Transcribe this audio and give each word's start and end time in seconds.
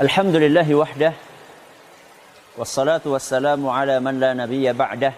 Alhamdulillahi 0.00 0.72
wahdah. 0.72 1.12
Wassalatu 2.56 3.12
wassalamu 3.12 3.68
ala 3.68 4.00
man 4.00 4.16
la 4.16 4.32
nabiya 4.32 4.72
ba'dah. 4.72 5.12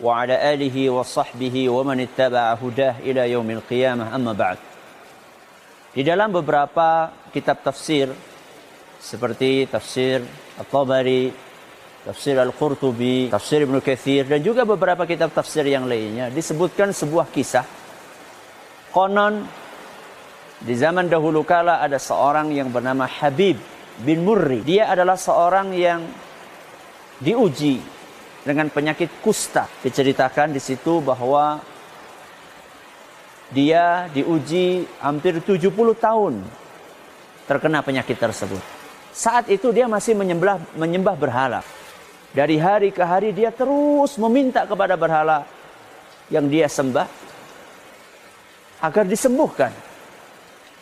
Wa 0.00 0.24
ala 0.24 0.32
alihi 0.32 0.88
wa 0.88 1.04
sahbihi 1.04 1.68
wa 1.68 1.84
man 1.84 2.00
ittaba'a 2.00 2.56
hudah 2.56 3.04
ila 3.04 3.28
yaumil 3.28 3.60
qiyamah. 3.68 4.16
Amma 4.16 4.32
ba'd. 4.32 4.56
Di 5.92 6.00
dalam 6.00 6.32
beberapa 6.32 7.12
kitab 7.32 7.60
tafsir 7.64 8.12
Seperti 9.00 9.64
tafsir 9.64 10.20
Al-Tabari 10.60 11.32
Tafsir 12.04 12.36
Al-Qurtubi 12.36 13.32
Tafsir 13.32 13.64
Ibn 13.64 13.80
Kathir 13.80 14.28
Dan 14.28 14.44
juga 14.44 14.68
beberapa 14.68 15.08
kitab 15.08 15.32
tafsir 15.32 15.64
yang 15.64 15.88
lainnya 15.88 16.28
Disebutkan 16.28 16.92
sebuah 16.92 17.32
kisah 17.32 17.64
Konon 18.92 19.48
di 20.62 20.72
zaman 20.72 21.12
dahulu 21.12 21.44
kala 21.44 21.84
ada 21.84 22.00
seorang 22.00 22.48
yang 22.48 22.72
bernama 22.72 23.04
Habib 23.04 23.60
bin 24.00 24.24
Murri. 24.24 24.64
Dia 24.64 24.88
adalah 24.88 25.20
seorang 25.20 25.76
yang 25.76 26.00
diuji 27.20 27.80
dengan 28.40 28.72
penyakit 28.72 29.20
kusta. 29.20 29.68
Diceritakan 29.84 30.56
di 30.56 30.60
situ 30.60 31.04
bahwa 31.04 31.60
dia 33.52 34.08
diuji 34.10 34.88
hampir 35.00 35.38
70 35.44 35.70
tahun 35.96 36.40
terkena 37.46 37.84
penyakit 37.84 38.16
tersebut. 38.18 38.62
Saat 39.16 39.48
itu 39.48 39.72
dia 39.72 39.88
masih 39.88 40.12
menyembah, 40.12 40.60
menyembah 40.76 41.16
berhala. 41.16 41.60
Dari 42.36 42.60
hari 42.60 42.92
ke 42.92 43.00
hari 43.00 43.32
dia 43.32 43.48
terus 43.48 44.20
meminta 44.20 44.68
kepada 44.68 44.92
berhala 44.92 45.48
yang 46.28 46.44
dia 46.50 46.68
sembah 46.68 47.08
agar 48.82 49.04
disembuhkan. 49.08 49.72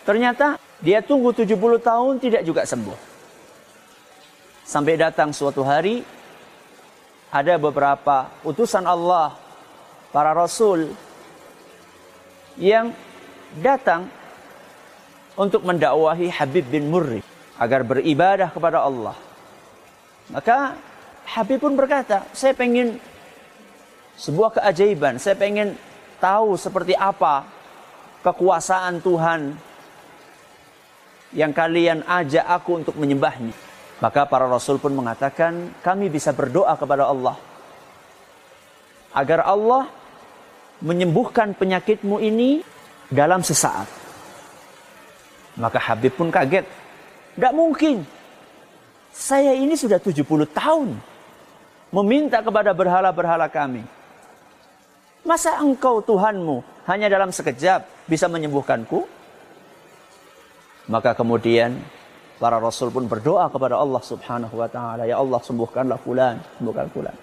Ternyata 0.05 0.61
dia 0.85 1.01
tunggu 1.01 1.33
70 1.33 1.81
tahun 1.81 2.15
tidak 2.21 2.43
juga 2.45 2.63
sembuh. 2.69 2.99
Sampai 4.65 5.01
datang 5.01 5.33
suatu 5.33 5.65
hari 5.65 6.05
ada 7.33 7.57
beberapa 7.57 8.31
utusan 8.45 8.85
Allah, 8.85 9.33
para 10.15 10.31
rasul 10.31 10.95
yang 12.61 12.95
datang 13.59 14.07
untuk 15.35 15.67
mendakwahi 15.67 16.31
Habib 16.31 16.71
bin 16.71 16.87
Murri 16.93 17.25
agar 17.59 17.83
beribadah 17.83 18.55
kepada 18.55 18.87
Allah. 18.87 19.19
Maka 20.31 20.79
Habib 21.27 21.59
pun 21.59 21.75
berkata, 21.75 22.29
saya 22.31 22.55
pengen 22.55 23.03
sebuah 24.15 24.61
keajaiban, 24.61 25.19
saya 25.19 25.35
pengen 25.35 25.75
tahu 26.23 26.55
seperti 26.55 26.95
apa 26.95 27.43
kekuasaan 28.23 29.03
Tuhan 29.03 29.41
yang 31.35 31.51
kalian 31.51 32.07
ajak 32.07 32.47
aku 32.47 32.81
untuk 32.81 32.95
menyembahnya. 32.95 33.53
Maka 33.99 34.27
para 34.27 34.47
rasul 34.47 34.79
pun 34.79 34.95
mengatakan, 34.95 35.75
kami 35.83 36.11
bisa 36.11 36.31
berdoa 36.35 36.75
kepada 36.79 37.11
Allah 37.11 37.39
agar 39.15 39.47
Allah 39.47 39.87
menyembuhkan 40.83 41.55
penyakitmu 41.55 42.19
ini 42.19 42.63
dalam 43.11 43.43
sesaat. 43.47 43.87
Maka 45.55 45.79
Habib 45.79 46.19
pun 46.19 46.35
kaget. 46.35 46.67
Tidak 47.39 47.55
mungkin. 47.55 48.03
Saya 49.15 49.55
ini 49.55 49.79
sudah 49.79 50.03
70 50.03 50.27
tahun. 50.51 50.99
Meminta 51.95 52.43
kepada 52.43 52.75
berhala-berhala 52.75 53.47
kami. 53.47 53.87
Masa 55.23 55.63
engkau 55.63 56.03
Tuhanmu 56.03 56.67
hanya 56.91 57.07
dalam 57.07 57.31
sekejap 57.31 57.87
bisa 58.11 58.27
menyembuhkanku? 58.27 59.07
Maka 60.85 61.17
kemudian 61.17 61.81
para 62.37 62.61
rasul 62.61 62.93
pun 62.93 63.09
berdoa 63.09 63.49
kepada 63.49 63.81
Allah 63.81 64.03
Subhanahu 64.05 64.55
wa 64.61 64.69
taala, 64.69 65.09
ya 65.09 65.17
Allah 65.17 65.41
sembuhkanlah 65.41 65.99
fulan, 66.05 66.37
sembuhkan 66.61 66.87
fulan. 66.93 67.17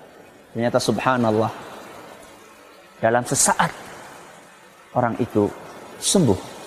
Ternyata 0.51 0.77
subhanallah 0.81 1.51
dalam 2.99 3.23
sesaat 3.23 3.71
orang 4.97 5.15
itu 5.21 5.47
sembuh. 6.01 6.59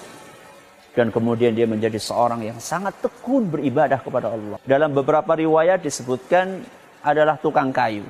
Dan 0.94 1.10
kemudian 1.10 1.50
dia 1.58 1.66
menjadi 1.66 1.98
seorang 1.98 2.46
yang 2.46 2.62
sangat 2.62 2.94
tekun 3.02 3.50
beribadah 3.50 3.98
kepada 3.98 4.30
Allah. 4.30 4.62
Dalam 4.62 4.94
beberapa 4.94 5.34
riwayat 5.34 5.82
disebutkan 5.82 6.62
adalah 7.02 7.34
tukang 7.42 7.74
kayu. 7.74 8.06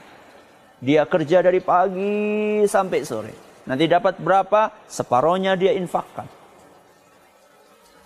Dia 0.85 1.09
kerja 1.09 1.41
dari 1.41 1.65
pagi 1.65 2.61
sampai 2.69 3.01
sore. 3.09 3.33
Nanti 3.65 3.89
dapat 3.89 4.21
berapa? 4.21 4.85
Separohnya 4.85 5.57
dia 5.57 5.73
infakkan. 5.73 6.29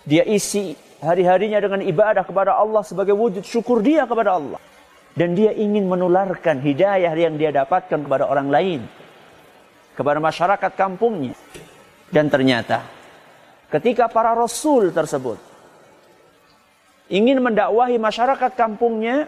Dia 0.09 0.25
isi 0.25 0.73
hari-harinya 1.05 1.61
dengan 1.61 1.85
ibadah 1.85 2.25
kepada 2.25 2.57
Allah 2.57 2.81
sebagai 2.81 3.13
wujud 3.13 3.45
syukur 3.45 3.85
dia 3.85 4.09
kepada 4.09 4.41
Allah. 4.41 4.57
Dan 5.13 5.37
dia 5.37 5.53
ingin 5.53 5.85
menularkan 5.85 6.65
hidayah 6.65 7.13
yang 7.13 7.37
dia 7.37 7.53
dapatkan 7.53 8.01
kepada 8.01 8.25
orang 8.25 8.49
lain 8.49 8.81
kepada 9.93 10.23
masyarakat 10.23 10.71
kampungnya. 10.79 11.35
Dan 12.09 12.31
ternyata 12.31 12.87
ketika 13.67 14.07
para 14.07 14.31
rasul 14.31 14.95
tersebut 14.95 15.35
ingin 17.11 17.43
mendakwahi 17.43 17.99
masyarakat 17.99 18.55
kampungnya, 18.55 19.27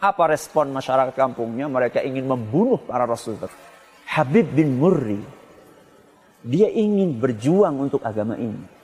apa 0.00 0.22
respon 0.30 0.70
masyarakat 0.70 1.12
kampungnya? 1.12 1.66
Mereka 1.66 2.00
ingin 2.00 2.30
membunuh 2.30 2.78
para 2.78 3.04
rasul. 3.04 3.36
Habib 4.06 4.54
bin 4.54 4.78
Murri, 4.78 5.20
dia 6.46 6.70
ingin 6.70 7.18
berjuang 7.18 7.90
untuk 7.90 8.00
agama 8.06 8.38
ini. 8.38 8.79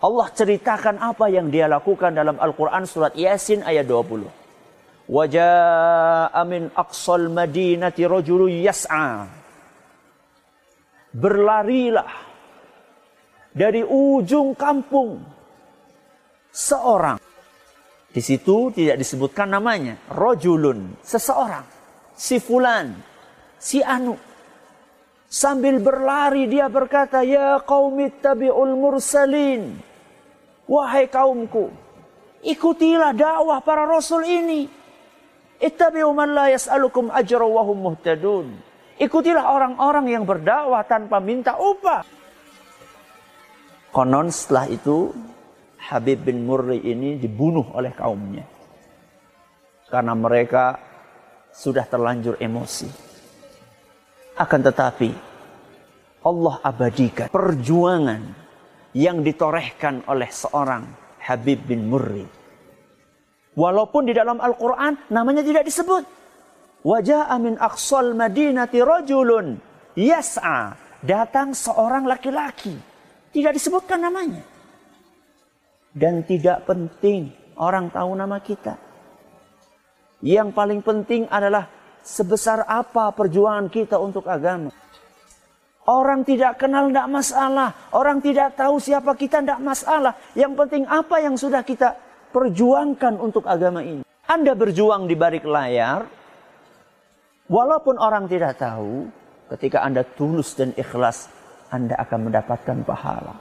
Allah 0.00 0.32
ceritakan 0.32 0.96
apa 0.96 1.28
yang 1.28 1.52
dia 1.52 1.68
lakukan 1.68 2.16
dalam 2.16 2.40
Al-Quran 2.40 2.88
surat 2.88 3.12
Yasin 3.12 3.60
ayat 3.60 3.84
20. 3.84 5.12
Waja'a 5.12 6.40
min 6.48 6.72
aqsal 6.72 7.28
madinati 7.28 8.08
rajulu 8.08 8.48
yas'a. 8.48 9.28
Berlarilah 11.12 12.08
dari 13.52 13.84
ujung 13.84 14.56
kampung 14.56 15.20
seorang. 16.48 17.20
Di 18.08 18.24
situ 18.24 18.72
tidak 18.72 18.96
disebutkan 18.96 19.52
namanya. 19.52 20.00
Rojulun, 20.08 20.96
seseorang. 21.04 21.66
Si 22.16 22.40
fulan, 22.40 22.96
si 23.60 23.84
anu. 23.84 24.16
Sambil 25.30 25.78
berlari 25.78 26.50
dia 26.50 26.66
berkata, 26.66 27.22
Ya 27.22 27.60
qaumi 27.62 28.10
tabi'ul 28.18 28.74
mursalin. 28.74 29.89
Wahai 30.70 31.10
kaumku, 31.10 31.74
ikutilah 32.46 33.10
dakwah 33.10 33.58
para 33.58 33.90
rasul 33.90 34.22
ini. 34.22 34.70
Ittabi'u 35.58 36.14
man 36.14 36.30
la 36.30 36.46
yas'alukum 36.46 37.10
ajra 37.10 37.42
wa 37.42 37.66
hum 37.66 37.90
muhtadun. 37.90 38.54
Ikutilah 39.02 39.50
orang-orang 39.50 40.14
yang 40.14 40.22
berdakwah 40.22 40.86
tanpa 40.86 41.18
minta 41.18 41.58
upah. 41.58 42.06
Konon 43.90 44.30
setelah 44.30 44.70
itu 44.70 45.10
Habib 45.90 46.22
bin 46.22 46.46
Murri 46.46 46.78
ini 46.86 47.18
dibunuh 47.18 47.66
oleh 47.74 47.90
kaumnya. 47.90 48.46
Karena 49.90 50.14
mereka 50.14 50.78
sudah 51.50 51.82
terlanjur 51.82 52.38
emosi. 52.38 52.86
Akan 54.38 54.62
tetapi 54.62 55.10
Allah 56.22 56.54
abadikan 56.62 57.26
perjuangan 57.26 58.39
yang 58.96 59.22
ditorehkan 59.22 60.06
oleh 60.10 60.30
seorang 60.30 60.86
Habib 61.20 61.62
bin 61.68 61.86
Murri 61.86 62.40
Walaupun 63.60 64.06
di 64.06 64.14
dalam 64.14 64.38
Al-Quran 64.38 65.10
namanya 65.10 65.42
tidak 65.42 65.66
disebut. 65.66 66.04
Wajah 66.80 67.28
amin 67.28 67.58
aqsal 67.58 68.14
madinati 68.14 68.78
rajulun 68.80 69.58
yas'a. 69.98 70.78
Datang 71.00 71.56
seorang 71.56 72.06
laki-laki. 72.06 72.76
Tidak 73.32 73.52
disebutkan 73.52 74.00
namanya. 74.00 74.40
Dan 75.90 76.22
tidak 76.22 76.64
penting 76.68 77.34
orang 77.58 77.90
tahu 77.90 78.14
nama 78.14 78.38
kita. 78.38 78.78
Yang 80.20 80.48
paling 80.52 80.80
penting 80.84 81.24
adalah 81.26 81.66
sebesar 82.04 82.68
apa 82.68 83.10
perjuangan 83.16 83.66
kita 83.72 83.96
untuk 83.96 84.28
agama. 84.28 84.70
Orang 85.90 86.22
tidak 86.22 86.62
kenal 86.62 86.86
tidak 86.86 87.10
masalah. 87.10 87.74
Orang 87.90 88.22
tidak 88.22 88.54
tahu 88.54 88.78
siapa 88.78 89.10
kita 89.18 89.42
tidak 89.42 89.58
masalah. 89.58 90.14
Yang 90.38 90.52
penting 90.54 90.82
apa 90.86 91.18
yang 91.18 91.34
sudah 91.34 91.66
kita 91.66 91.98
perjuangkan 92.30 93.18
untuk 93.18 93.42
agama 93.50 93.82
ini. 93.82 94.06
Anda 94.30 94.54
berjuang 94.54 95.10
di 95.10 95.18
balik 95.18 95.42
layar, 95.42 96.06
walaupun 97.50 97.98
orang 97.98 98.30
tidak 98.30 98.62
tahu, 98.62 99.10
ketika 99.50 99.82
Anda 99.82 100.06
tulus 100.06 100.54
dan 100.54 100.70
ikhlas, 100.78 101.26
Anda 101.74 101.98
akan 101.98 102.30
mendapatkan 102.30 102.78
pahala. 102.86 103.34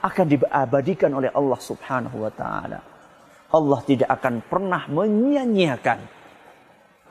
Akan 0.00 0.24
diabadikan 0.32 1.12
oleh 1.12 1.28
Allah 1.36 1.60
subhanahu 1.60 2.24
wa 2.24 2.32
ta'ala. 2.32 2.80
Allah 3.52 3.80
tidak 3.84 4.08
akan 4.08 4.40
pernah 4.48 4.88
menyia-nyiakan 4.88 6.00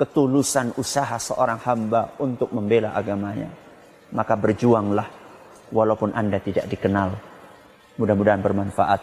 ketulusan 0.01 0.73
usaha 0.81 1.21
seorang 1.21 1.61
hamba 1.61 2.17
untuk 2.17 2.49
membela 2.49 2.97
agamanya 2.97 3.68
maka 4.13 4.33
berjuanglah 4.33 5.07
walaupun 5.73 6.13
Anda 6.13 6.41
tidak 6.41 6.69
dikenal. 6.69 7.13
Mudah-mudahan 7.99 8.41
bermanfaat. 8.41 9.01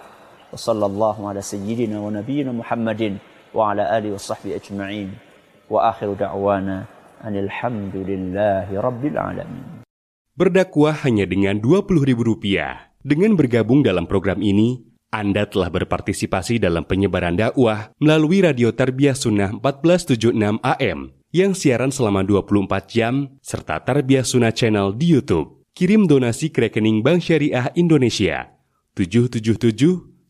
Wassallallahu 0.54 1.26
ala 1.26 1.42
sayyidina 1.42 1.98
wa 1.98 2.10
nabiyina 2.10 2.54
Muhammadin 2.54 3.18
wa 3.50 3.74
ala 3.74 3.90
alihi 3.92 4.14
wa 4.14 4.22
sahbihi 4.22 4.54
ajma'in. 4.56 5.08
Wa 5.66 5.90
akhiru 5.90 6.14
da'wana 6.14 6.86
rabbil 8.78 9.18
alamin. 9.18 9.82
Berdakwah 10.36 10.94
hanya 11.08 11.24
dengan 11.24 11.58
Rp20.000. 11.58 12.46
Dengan 13.06 13.32
bergabung 13.38 13.80
dalam 13.86 14.04
program 14.04 14.42
ini, 14.44 14.82
Anda 15.14 15.46
telah 15.48 15.70
berpartisipasi 15.72 16.60
dalam 16.60 16.84
penyebaran 16.84 17.38
dakwah 17.38 17.94
melalui 18.02 18.42
Radio 18.44 18.74
Tarbiyah 18.74 19.16
Sunnah 19.16 19.54
1476 19.62 20.60
AM 20.60 21.16
yang 21.34 21.54
siaran 21.54 21.90
selama 21.90 22.22
24 22.22 22.86
jam 22.86 23.34
serta 23.42 23.82
Tarbiyah 23.82 24.26
Sunnah 24.26 24.54
Channel 24.54 24.94
di 24.94 25.14
YouTube. 25.14 25.64
Kirim 25.76 26.08
donasi 26.08 26.48
ke 26.48 26.68
rekening 26.68 27.04
Bank 27.04 27.20
Syariah 27.20 27.68
Indonesia 27.76 28.48
777 28.96 29.68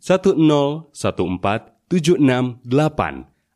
1014 0.02 1.76
768 1.86 2.66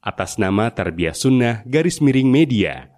atas 0.00 0.38
nama 0.38 0.70
Tarbiyah 0.70 1.16
Sunnah 1.18 1.66
garis 1.66 1.98
miring 1.98 2.30
media. 2.30 2.94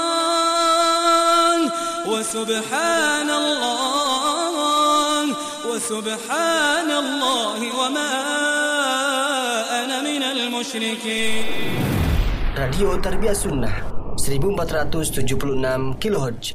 وسبحان 2.06 3.30
الله. 3.30 4.01
وسبحان 5.72 6.90
الله 7.04 7.60
وما 7.80 8.12
أنا 9.84 9.98
من 10.04 10.24
المشركين. 10.24 11.46
Radio 12.52 13.00
Tarbiyah 13.00 13.36
Sunnah 13.44 13.76
1476 14.20 15.96
kHz 16.04 16.46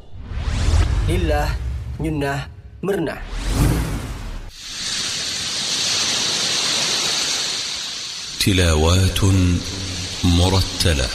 Lillah 1.09 1.49
Nyunnah 1.99 2.39
Mernah. 2.85 3.19
تلاوات 8.39 9.19
مرتلة 10.23 11.09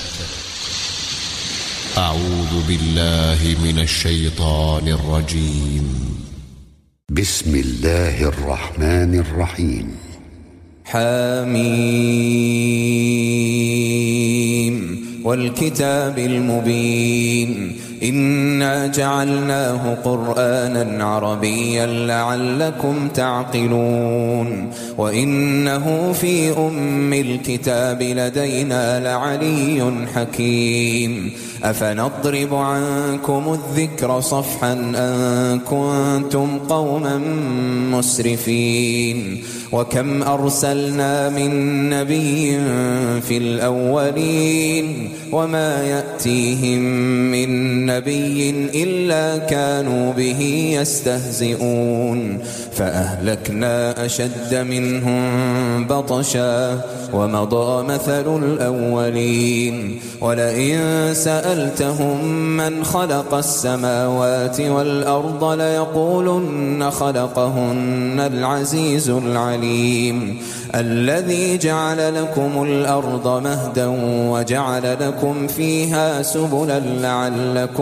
أعوذ 1.99 2.53
بالله 2.69 3.41
من 3.65 3.79
الشيطان 3.79 4.89
الرجيم 4.89 5.87
بسم 7.13 7.55
الله 7.55 8.29
الرحمن 8.29 9.15
الرحيم 9.15 9.89
حميم 10.85 11.53
والكتاب 15.25 16.19
المبين. 16.19 17.77
إنا 18.03 18.87
جعلناه 18.87 19.95
قرآنا 19.95 21.05
عربيا 21.05 21.87
لعلكم 21.87 23.09
تعقلون 23.09 24.71
وإنه 24.99 26.13
في 26.13 26.51
أم 26.59 27.13
الكتاب 27.13 28.03
لدينا 28.03 29.01
لعلي 29.01 29.93
حكيم 30.15 31.33
أفنضرب 31.65 32.55
عنكم 32.55 33.59
الذكر 33.59 34.21
صفحا 34.21 34.73
أن 34.73 35.61
كنتم 35.61 36.59
قوما 36.59 37.19
مسرفين 37.93 39.43
وكم 39.73 40.23
أرسلنا 40.23 41.29
من 41.29 41.51
نبي 41.91 42.59
في 43.21 43.37
الأولين 43.37 45.09
وما 45.33 45.83
يأتيهم 45.85 46.81
من 47.31 47.87
نبي 47.97 48.51
إلا 48.85 49.47
كانوا 49.47 50.13
به 50.13 50.41
يستهزئون. 50.81 52.39
فأهلكنا 52.73 54.07
أشد 54.07 54.55
منهم 54.55 55.23
بطشا 55.87 56.81
ومضى 57.13 57.83
مثل 57.83 58.27
الأولين. 58.45 60.01
ولئن 60.21 60.79
سألتهم 61.15 62.25
من 62.57 62.85
خلق 62.85 63.35
السماوات 63.35 64.61
والأرض 64.61 65.45
ليقولن 65.45 66.91
خلقهن 66.91 68.21
العزيز 68.21 69.11
العليم. 69.11 70.39
الذي 70.75 71.59
جعل 71.59 72.15
لكم 72.15 72.63
الأرض 72.63 73.43
مهدا 73.45 73.87
وجعل 74.33 74.97
لكم 75.01 75.47
فيها 75.47 76.23
سبلا 76.23 76.81
لعلكم 76.81 77.82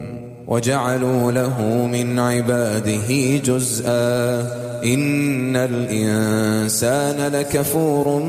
وجعلوا 0.51 1.31
له 1.31 1.87
من 1.91 2.19
عباده 2.19 3.37
جزءا 3.37 4.39
إن 4.83 5.55
الإنسان 5.55 7.33
لكفور 7.33 8.23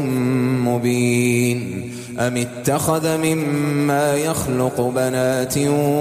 مبين 0.65 1.91
أم 2.19 2.37
اتخذ 2.37 3.17
مما 3.17 4.15
يخلق 4.15 4.81
بنات 4.81 5.59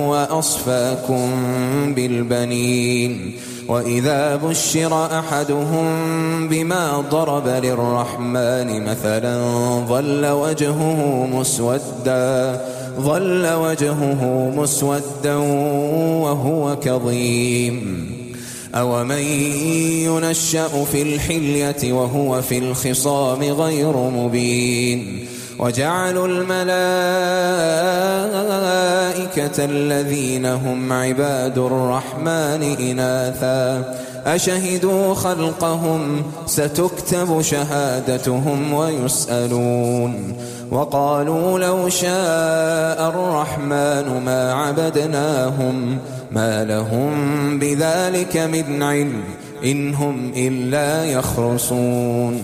وأصفاكم 0.07 1.29
بالبنين 1.95 3.33
وإذا 3.67 4.35
بشر 4.35 5.19
أحدهم 5.19 5.87
بما 6.47 7.03
ضرب 7.11 7.47
للرحمن 7.47 8.85
مثلا 8.85 9.41
ظل 9.87 10.25
وجهه 10.25 11.27
مسودا 11.33 12.61
ظل 13.03 13.53
وجهه 13.53 14.53
مسودا 14.57 15.35
وهو 16.23 16.75
كظيم. 16.75 18.11
أومن 18.75 19.23
ينشأ 20.07 20.85
في 20.91 21.01
الحلية 21.01 21.93
وهو 21.93 22.41
في 22.41 22.57
الخصام 22.57 23.43
غير 23.43 23.97
مبين 23.97 25.25
وجعلوا 25.61 26.27
الملائكة 26.27 26.85
الذين 29.65 30.45
هم 30.45 30.93
عباد 30.93 31.57
الرحمن 31.57 32.75
إناثا. 32.79 33.95
أشهدوا 34.25 35.13
خلقهم 35.13 36.23
ستكتب 36.45 37.41
شهادتهم 37.41 38.73
ويسألون. 38.73 40.37
وقالوا 40.71 41.59
لو 41.59 41.89
شاء 41.89 43.09
الرحمن 43.09 44.21
ما 44.25 44.53
عبدناهم 44.53 45.97
ما 46.31 46.63
لهم 46.63 47.59
بذلك 47.59 48.37
من 48.37 48.83
علم 48.83 49.23
إن 49.65 49.93
هم 49.93 50.31
إلا 50.35 51.05
يخرصون. 51.05 52.43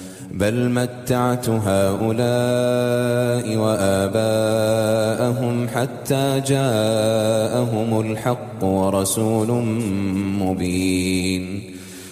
بل 0.33 0.69
متعت 0.69 1.49
هؤلاء 1.49 3.57
وآباءهم 3.57 5.67
حتى 5.67 6.41
جاءهم 6.47 8.01
الحق 8.01 8.63
ورسول 8.63 9.51
مبين. 10.39 11.61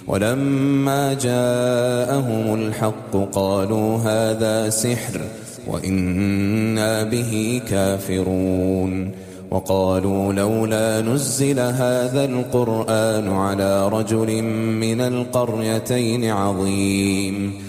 ولما 0.08 1.14
جاءهم 1.14 2.54
الحق 2.54 3.16
قالوا 3.32 3.98
هذا 3.98 4.70
سحر 4.70 5.22
وإنا 5.68 7.04
به 7.04 7.62
كافرون. 7.70 9.12
وقالوا 9.52 10.34
لولا 10.34 11.02
نزل 11.02 11.60
هذا 11.60 12.26
القرآن 12.26 13.34
على 13.34 13.90
رجل 13.90 14.42
من 14.82 15.02
القريتين 15.02 16.26
عظيم. 16.26 17.69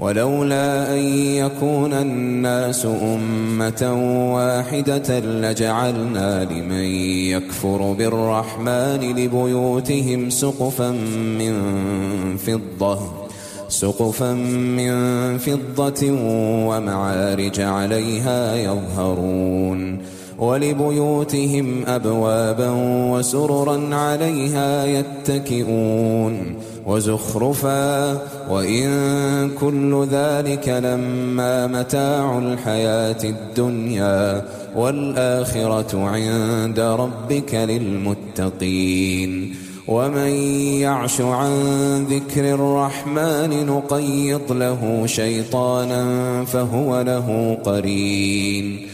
ولولا 0.00 0.94
أن 0.94 1.02
يكون 1.36 1.92
الناس 1.92 2.86
أمة 2.86 3.82
واحدة 4.34 5.20
لجعلنا 5.20 6.44
لمن 6.44 6.84
يكفر 7.34 7.92
بالرحمن 7.92 9.00
لبيوتهم 9.16 10.30
سقفا 10.30 10.90
من 11.38 11.56
فضة 12.36 12.98
سقفا 13.68 14.32
من 14.32 14.94
فضة 15.38 16.10
ومعارج 16.68 17.60
عليها 17.60 18.54
يظهرون. 18.54 19.98
ولبيوتهم 20.44 21.84
أبوابا 21.86 22.70
وسررا 23.12 23.94
عليها 23.94 24.86
يتكئون 24.86 26.54
وزخرفا 26.86 28.12
وإن 28.50 28.90
كل 29.60 30.06
ذلك 30.10 30.68
لما 30.68 31.66
متاع 31.66 32.38
الحياة 32.38 33.24
الدنيا 33.24 34.44
والآخرة 34.76 36.08
عند 36.08 36.80
ربك 36.80 37.54
للمتقين 37.54 39.54
ومن 39.88 40.28
يعش 40.80 41.20
عن 41.20 41.52
ذكر 42.10 42.54
الرحمن 42.54 43.66
نقيض 43.66 44.52
له 44.52 45.02
شيطانا 45.06 46.44
فهو 46.44 47.00
له 47.00 47.58
قرين 47.64 48.93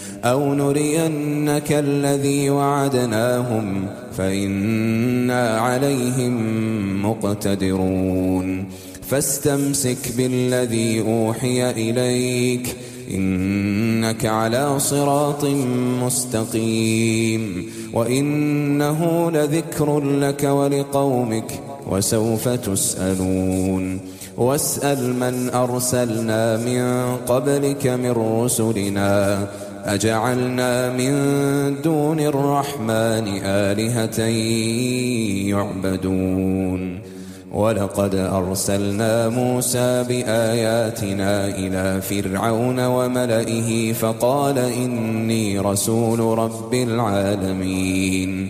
أو 0.23 0.53
نرينك 0.53 1.71
الذي 1.71 2.49
وعدناهم 2.49 3.85
فإنا 4.17 5.59
عليهم 5.59 6.35
مقتدرون. 7.05 8.65
فاستمسك 9.09 9.97
بالذي 10.17 11.01
أوحي 11.01 11.71
إليك 11.71 12.75
إنك 13.11 14.25
على 14.25 14.79
صراط 14.79 15.45
مستقيم. 16.03 17.65
وإنه 17.93 19.31
لذكر 19.31 19.99
لك 19.99 20.43
ولقومك 20.43 21.59
وسوف 21.89 22.49
تسألون. 22.49 23.99
واسأل 24.37 25.13
من 25.13 25.49
أرسلنا 25.49 26.57
من 26.57 27.15
قبلك 27.27 27.87
من 27.87 28.11
رسلنا 28.11 29.47
أجعلنا 29.85 30.89
من 30.93 31.13
دون 31.81 32.19
الرحمن 32.19 33.27
آلهة 33.43 34.19
يعبدون. 35.49 37.01
ولقد 37.51 38.15
أرسلنا 38.15 39.29
موسى 39.29 40.03
بآياتنا 40.09 41.47
إلى 41.47 42.01
فرعون 42.01 42.79
وملئه 42.79 43.93
فقال 43.93 44.57
إني 44.57 45.59
رسول 45.59 46.19
رب 46.19 46.73
العالمين. 46.73 48.49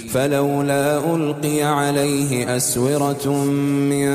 فلولا 0.13 1.15
ألقي 1.15 1.61
عليه 1.61 2.57
أسورة 2.57 3.27
من 3.89 4.07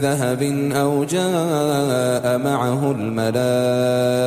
ذهب 0.00 0.42
أو 0.72 1.04
جاء 1.04 2.38
معه 2.38 2.90
الملائكة 2.90 4.22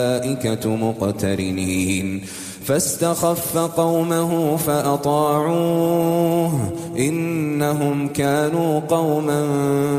مقترنين 0.75 2.22
فاستخف 2.65 3.58
قومه 3.58 4.58
فأطاعوه 4.58 6.12
إنهم 6.98 8.08
كانوا 8.08 8.80
قوما 8.80 9.44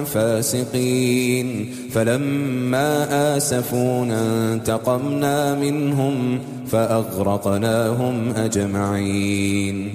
فاسقين 0.05 1.75
فلما 1.93 3.37
آسفونا 3.37 4.53
انتقمنا 4.53 5.55
منهم 5.55 6.39
فأغرقناهم 6.69 8.33
أجمعين 8.37 9.95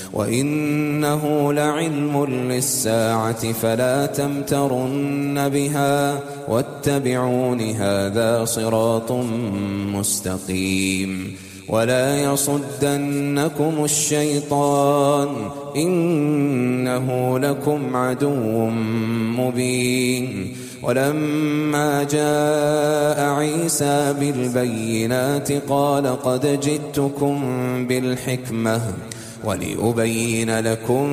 وإنه 0.13 1.53
لعلم 1.53 2.25
للساعة 2.25 3.51
فلا 3.51 4.05
تمترن 4.05 5.49
بها 5.49 6.19
واتبعون 6.47 7.61
هذا 7.61 8.45
صراط 8.45 9.11
مستقيم 9.93 11.35
ولا 11.69 12.23
يصدنكم 12.23 13.83
الشيطان 13.83 15.27
إنه 15.75 17.39
لكم 17.39 17.95
عدو 17.95 18.65
مبين 19.37 20.55
ولما 20.83 22.03
جاء 22.03 23.29
عيسى 23.29 24.15
بالبينات 24.19 25.51
قال 25.51 26.21
قد 26.21 26.59
جئتكم 26.59 27.41
بالحكمة 27.87 28.81
ولأبين 29.43 30.59
لكم 30.59 31.07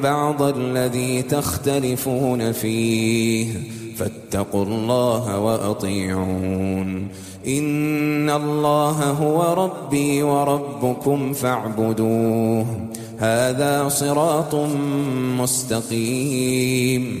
بعض 0.00 0.42
الذي 0.42 1.22
تختلفون 1.22 2.52
فيه. 2.52 3.46
فاتقوا 3.96 4.64
الله 4.64 5.40
وأطيعون. 5.40 7.08
إن 7.46 8.30
الله 8.30 9.10
هو 9.10 9.64
ربي 9.64 10.22
وربكم 10.22 11.32
فاعبدوه. 11.32 12.66
هذا 13.18 13.88
صراط 13.88 14.54
مستقيم. 15.40 17.20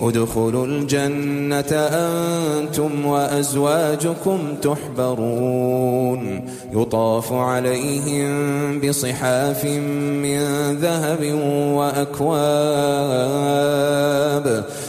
ادخلوا 0.00 0.66
الجنة 0.66 1.72
أنتم 1.72 3.06
وأزواجكم 3.06 4.38
تحبرون. 4.62 6.48
يطاف 6.72 7.32
عليهم 7.32 8.80
بصحاف 8.80 9.14
صحاف 9.14 9.64
من 9.64 10.40
ذهب 10.76 11.32
وأكواب. 11.74 12.24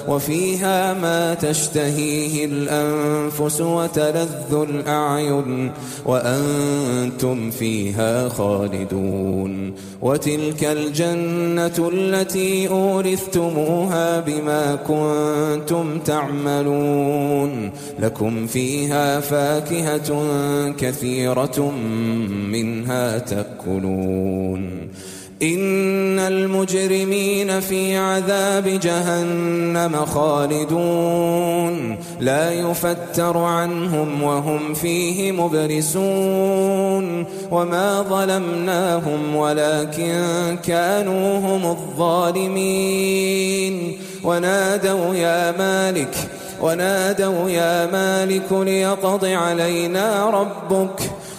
وفيها 0.07 0.93
ما 0.93 1.33
تشتهيه 1.33 2.45
الأنفس 2.45 3.61
وتلذ 3.61 4.53
الأعين. 4.53 5.71
وأنتم 6.05 7.51
فيها 7.51 8.29
خالدون. 8.29 9.73
وتلك 10.01 10.63
الجنة 10.63 11.89
التي 11.93 12.67
أورثتموها 12.67 14.19
بما 14.19 14.75
كنتم 14.75 14.94
تعملون 16.05 17.71
لكم 17.99 18.47
فيها 18.47 19.19
فاكهة 19.19 20.11
كثيرة 20.71 21.71
منها 22.51 23.17
تأكلون 23.17 24.89
إن 25.41 26.19
المجرمين 26.19 27.59
في 27.59 27.97
عذاب 27.97 28.67
جهنم 28.67 29.95
خالدون 30.05 31.97
لا 32.19 32.51
يفتر 32.51 33.37
عنهم 33.37 34.23
وهم 34.23 34.73
فيه 34.73 35.31
مبرسون 35.31 37.25
وما 37.51 38.01
ظلمناهم 38.01 39.35
ولكن 39.35 40.57
كانوا 40.63 41.39
هم 41.39 41.65
الظالمين 41.65 42.85
ونادوا 44.25 45.15
يا 45.15 45.51
مالك 45.51 46.15
ونادوا 46.61 47.49
يا 47.49 47.85
مالك 47.85 48.51
ليقض 48.51 49.25
علينا 49.25 50.29
ربك. 50.29 50.99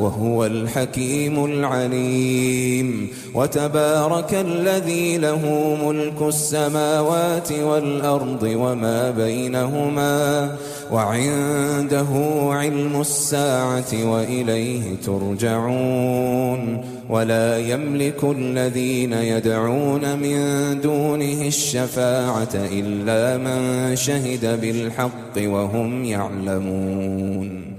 وهو 0.00 0.46
الحكيم 0.46 1.44
العليم. 1.44 3.08
وتبارك 3.34 4.34
الذي 4.34 5.18
له 5.18 5.76
ملك 5.86 6.22
السماوات 6.22 7.52
والأرض 7.52 8.42
وما 8.42 9.10
بينهما 9.10 10.50
وعنده 10.92 12.06
علم 12.50 13.00
الساعة 13.00 14.10
وإليه 14.12 14.82
ترجعون. 15.06 16.84
ولا 17.08 17.58
يملك 17.58 18.24
الذين 18.24 19.12
يدعون 19.12 20.18
من 20.18 20.40
دونه 20.80 21.46
الشفاعة 21.46 22.54
إلا 22.54 23.36
من 23.36 23.96
شهد 23.96 24.60
بالحق 24.60 25.36
وهم 25.36 26.04
يعلمون. 26.04 27.78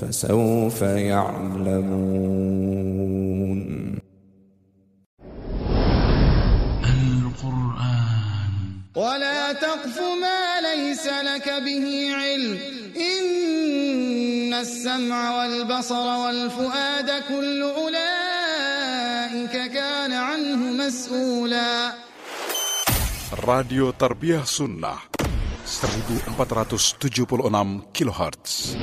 فسوف 0.00 0.82
يعلمون. 0.82 2.54
القرآن. 6.84 8.50
ولا 8.96 9.52
تقف 9.52 10.00
ما 10.20 10.60
ليس 10.60 11.06
لك 11.06 11.48
به 11.48 12.14
علم. 12.14 12.58
إن 12.96 14.54
السمع 14.54 15.38
والبصر 15.38 16.06
والفؤاد 16.06 17.22
كل 17.28 17.62
أولئك 17.62 19.72
كان 19.72 20.12
عنه 20.12 20.86
مسؤولا. 20.86 21.92
Radio 23.34 23.92
Tarbiyah 23.92 24.46
Sunnah 24.46 24.98
1476 25.64 27.82
كيلوهرتز. 27.94 28.76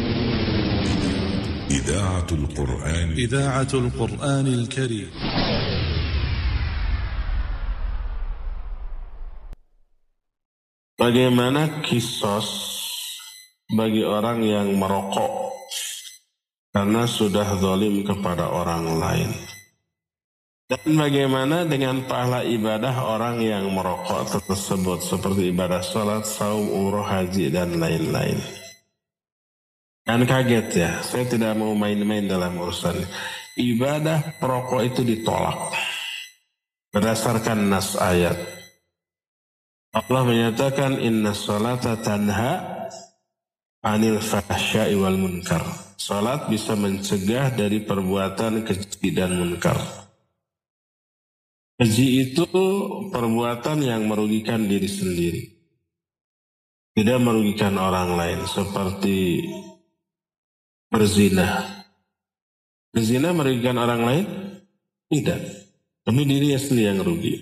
إذاعة 1.70 2.30
القرآن 2.32 3.08
إذاعة 3.12 3.72
القرآن 3.74 4.46
الكريم 4.46 5.10
Bagaimana 10.96 11.84
kisos 11.84 12.48
bagi 13.68 14.00
orang 14.00 14.40
yang 14.40 14.80
merokok 14.80 15.52
karena 16.72 17.04
sudah 17.04 17.44
zalim 17.60 18.00
kepada 18.00 18.48
orang 18.48 18.96
lain? 18.96 19.30
Dan 20.66 20.98
bagaimana 20.98 21.62
dengan 21.62 22.02
pahala 22.10 22.42
ibadah 22.42 22.96
orang 23.06 23.38
yang 23.38 23.70
merokok 23.70 24.40
tersebut 24.50 24.98
seperti 25.04 25.54
ibadah 25.54 25.78
sholat, 25.78 26.26
saum, 26.26 26.64
umroh, 26.64 27.06
haji, 27.06 27.54
dan 27.54 27.78
lain-lain? 27.78 28.59
Kan 30.01 30.25
kaget 30.25 30.67
ya, 30.73 30.91
saya 31.05 31.25
tidak 31.29 31.53
mau 31.55 31.77
main-main 31.77 32.25
dalam 32.25 32.57
urusan 32.57 32.97
ibadah 33.59 34.39
perokok 34.39 34.81
itu 34.87 35.01
ditolak 35.03 35.75
berdasarkan 36.91 37.71
nas 37.71 37.95
ayat. 37.95 38.35
Allah 39.91 40.23
menyatakan 40.23 40.99
inna 41.03 41.35
salata 41.35 41.99
tanha 41.99 42.79
anil 43.83 44.23
fahsya'i 44.23 44.95
wal 44.95 45.19
munkar. 45.19 45.63
Salat 46.01 46.49
bisa 46.49 46.73
mencegah 46.73 47.53
dari 47.53 47.83
perbuatan 47.83 48.65
keji 48.65 49.13
dan 49.13 49.37
munkar. 49.37 49.77
Keji 51.77 52.07
itu 52.29 52.47
perbuatan 53.13 53.85
yang 53.85 54.09
merugikan 54.09 54.65
diri 54.65 54.89
sendiri. 54.89 55.43
Tidak 56.91 57.19
merugikan 57.21 57.77
orang 57.77 58.17
lain 58.17 58.41
seperti 58.49 59.45
berzina. 60.91 61.63
Berzina 62.91 63.31
merugikan 63.31 63.79
orang 63.79 64.01
lain? 64.03 64.25
Tidak. 65.07 65.41
Demi 66.03 66.27
dirinya 66.27 66.59
sendiri 66.59 66.91
yang 66.91 66.99
rugi. 66.99 67.35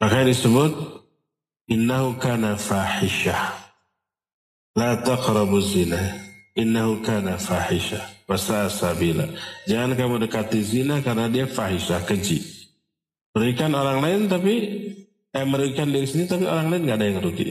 Makanya 0.00 0.32
disebut 0.32 0.72
innahu 1.72 2.20
kana 2.20 2.60
fahisyah. 2.60 3.56
La 4.76 5.00
taqrabu 5.00 5.60
zina. 5.64 5.98
Innahu 6.52 7.00
kana 7.00 7.40
fahisyah. 7.40 8.28
Wasa 8.28 8.68
sabila. 8.68 9.26
Jangan 9.64 9.96
kamu 9.96 10.28
dekati 10.28 10.60
zina 10.60 11.00
karena 11.00 11.26
dia 11.26 11.48
fahisyah, 11.48 12.04
keji. 12.04 12.38
Merugikan 13.34 13.72
orang 13.74 13.98
lain 14.04 14.20
tapi 14.30 14.54
eh, 15.30 15.46
merugikan 15.46 15.90
diri 15.90 16.06
sendiri 16.06 16.28
tapi 16.30 16.44
orang 16.46 16.68
lain 16.68 16.82
nggak 16.86 16.98
ada 17.00 17.06
yang 17.06 17.20
rugi. 17.22 17.48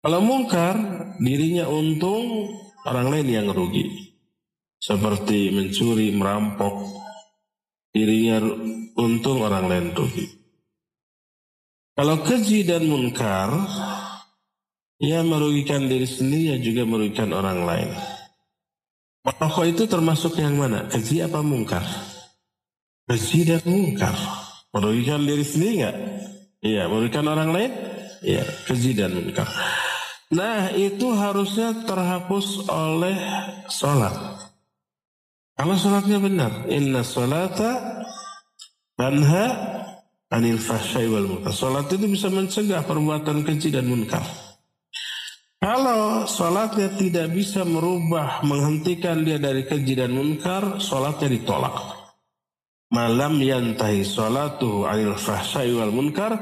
Kalau 0.00 0.20
mungkar, 0.24 0.74
dirinya 1.20 1.68
untung, 1.68 2.56
orang 2.86 3.06
lain 3.12 3.28
yang 3.28 3.48
rugi. 3.50 4.14
Seperti 4.80 5.52
mencuri, 5.52 6.08
merampok, 6.16 6.72
dirinya 7.92 8.40
untung, 8.96 9.44
orang 9.44 9.68
lain 9.68 9.86
rugi. 9.92 10.26
Kalau 11.92 12.24
keji 12.24 12.64
dan 12.64 12.88
munkar, 12.88 13.52
ia 15.04 15.20
merugikan 15.20 15.84
diri 15.84 16.08
sendiri, 16.08 16.56
ya 16.56 16.56
juga 16.64 16.88
merugikan 16.88 17.28
orang 17.36 17.68
lain. 17.68 17.90
Merokok 19.20 19.66
itu 19.68 19.84
termasuk 19.84 20.40
yang 20.40 20.56
mana? 20.56 20.88
Keji 20.88 21.20
apa 21.20 21.44
mungkar? 21.44 21.84
Keji 23.04 23.52
dan 23.52 23.60
mungkar. 23.68 24.16
Merugikan 24.72 25.20
diri 25.28 25.44
sendiri 25.44 25.84
nggak? 25.84 25.96
Iya, 26.64 26.88
merugikan 26.88 27.28
orang 27.28 27.52
lain? 27.52 27.72
Iya, 28.24 28.44
keji 28.64 28.96
dan 28.96 29.12
mungkar. 29.12 29.48
Nah, 30.30 30.70
itu 30.70 31.10
harusnya 31.10 31.74
terhapus 31.82 32.70
oleh 32.70 33.18
sholat. 33.66 34.14
Kalau 35.58 35.74
sholatnya 35.74 36.22
benar. 36.22 36.70
Inna 36.70 37.02
sholata 37.02 38.00
tanha 38.94 39.46
anil 40.30 40.56
fahsyai 40.62 41.10
wal 41.10 41.26
munkar. 41.26 41.52
Sholat 41.52 41.90
itu 41.90 42.06
bisa 42.06 42.30
mencegah 42.30 42.86
perbuatan 42.86 43.42
keji 43.42 43.74
dan 43.74 43.90
munkar. 43.90 44.22
Kalau 45.60 46.24
sholatnya 46.24 46.96
tidak 46.96 47.36
bisa 47.36 47.68
merubah, 47.68 48.40
menghentikan 48.46 49.20
dia 49.20 49.36
dari 49.36 49.68
keji 49.68 49.92
dan 49.92 50.16
munkar, 50.16 50.80
sholatnya 50.80 51.36
ditolak. 51.36 51.99
Malam 52.90 53.38
yantahi 53.38 54.02
sholatuhu 54.02 54.82
anil 54.82 55.14
fahsyai 55.14 55.70
wal 55.78 55.94
munkar, 55.94 56.34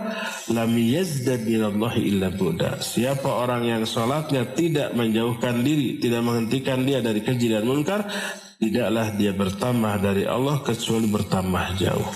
lam 0.49 0.73
yazdad 0.81 1.45
minallahi 1.45 2.09
illa 2.09 2.33
buda. 2.33 2.81
Siapa 2.81 3.29
orang 3.29 3.69
yang 3.69 3.85
sholatnya 3.85 4.57
tidak 4.57 4.97
menjauhkan 4.97 5.61
diri, 5.61 6.01
tidak 6.01 6.25
menghentikan 6.25 6.89
dia 6.89 7.05
dari 7.05 7.21
keji 7.21 7.53
dan 7.53 7.69
munkar, 7.69 8.09
tidaklah 8.57 9.13
dia 9.13 9.37
bertambah 9.37 9.95
dari 10.01 10.25
Allah 10.25 10.65
kecuali 10.65 11.05
bertambah 11.13 11.67
jauh. 11.85 12.11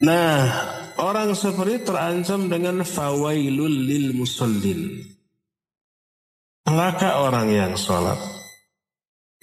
Nah, 0.00 0.48
orang 0.96 1.36
seperti 1.36 1.84
terancam 1.84 2.48
dengan 2.48 2.80
fawailul 2.88 3.84
lil 3.84 4.16
musallin. 4.16 5.04
Celaka 6.64 7.20
orang 7.20 7.52
yang 7.52 7.72
sholat. 7.76 8.35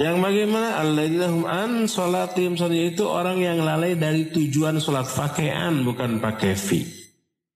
Yang 0.04 0.18
bagaimana 0.20 0.84
alladzina 0.84 1.32
an 1.48 1.88
sholatim 1.88 2.60
itu 2.76 3.08
orang 3.08 3.40
yang 3.40 3.64
lalai 3.64 3.96
dari 3.96 4.28
tujuan 4.28 4.84
sholat 4.84 5.08
pakaian 5.08 5.80
bukan 5.88 6.20
pakai 6.20 6.60
fi. 6.60 6.84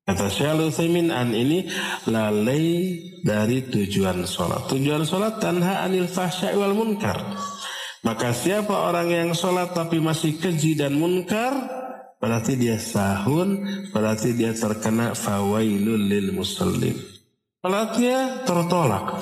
Kata 0.07 0.31
Syaikhul 0.31 0.71
Utsaimin 0.71 1.11
an 1.11 1.35
ini 1.35 1.67
lalai 2.07 2.95
dari 3.19 3.67
tujuan 3.67 4.23
sholat. 4.23 4.71
Tujuan 4.71 5.03
sholat 5.03 5.43
tanha 5.43 5.83
anil 5.83 6.07
fahsya 6.07 6.55
wal 6.55 6.71
munkar. 6.71 7.19
Maka 8.07 8.31
siapa 8.31 8.71
orang 8.71 9.11
yang 9.11 9.29
sholat 9.35 9.75
tapi 9.75 9.99
masih 9.99 10.39
keji 10.39 10.79
dan 10.79 10.95
munkar, 10.95 11.51
berarti 12.23 12.55
dia 12.55 12.79
sahun, 12.79 13.67
berarti 13.91 14.31
dia 14.31 14.55
terkena 14.55 15.11
fawailul 15.11 15.99
lil 15.99 16.31
musallin. 16.31 16.95
Sholatnya 17.59 18.47
tertolak. 18.47 19.19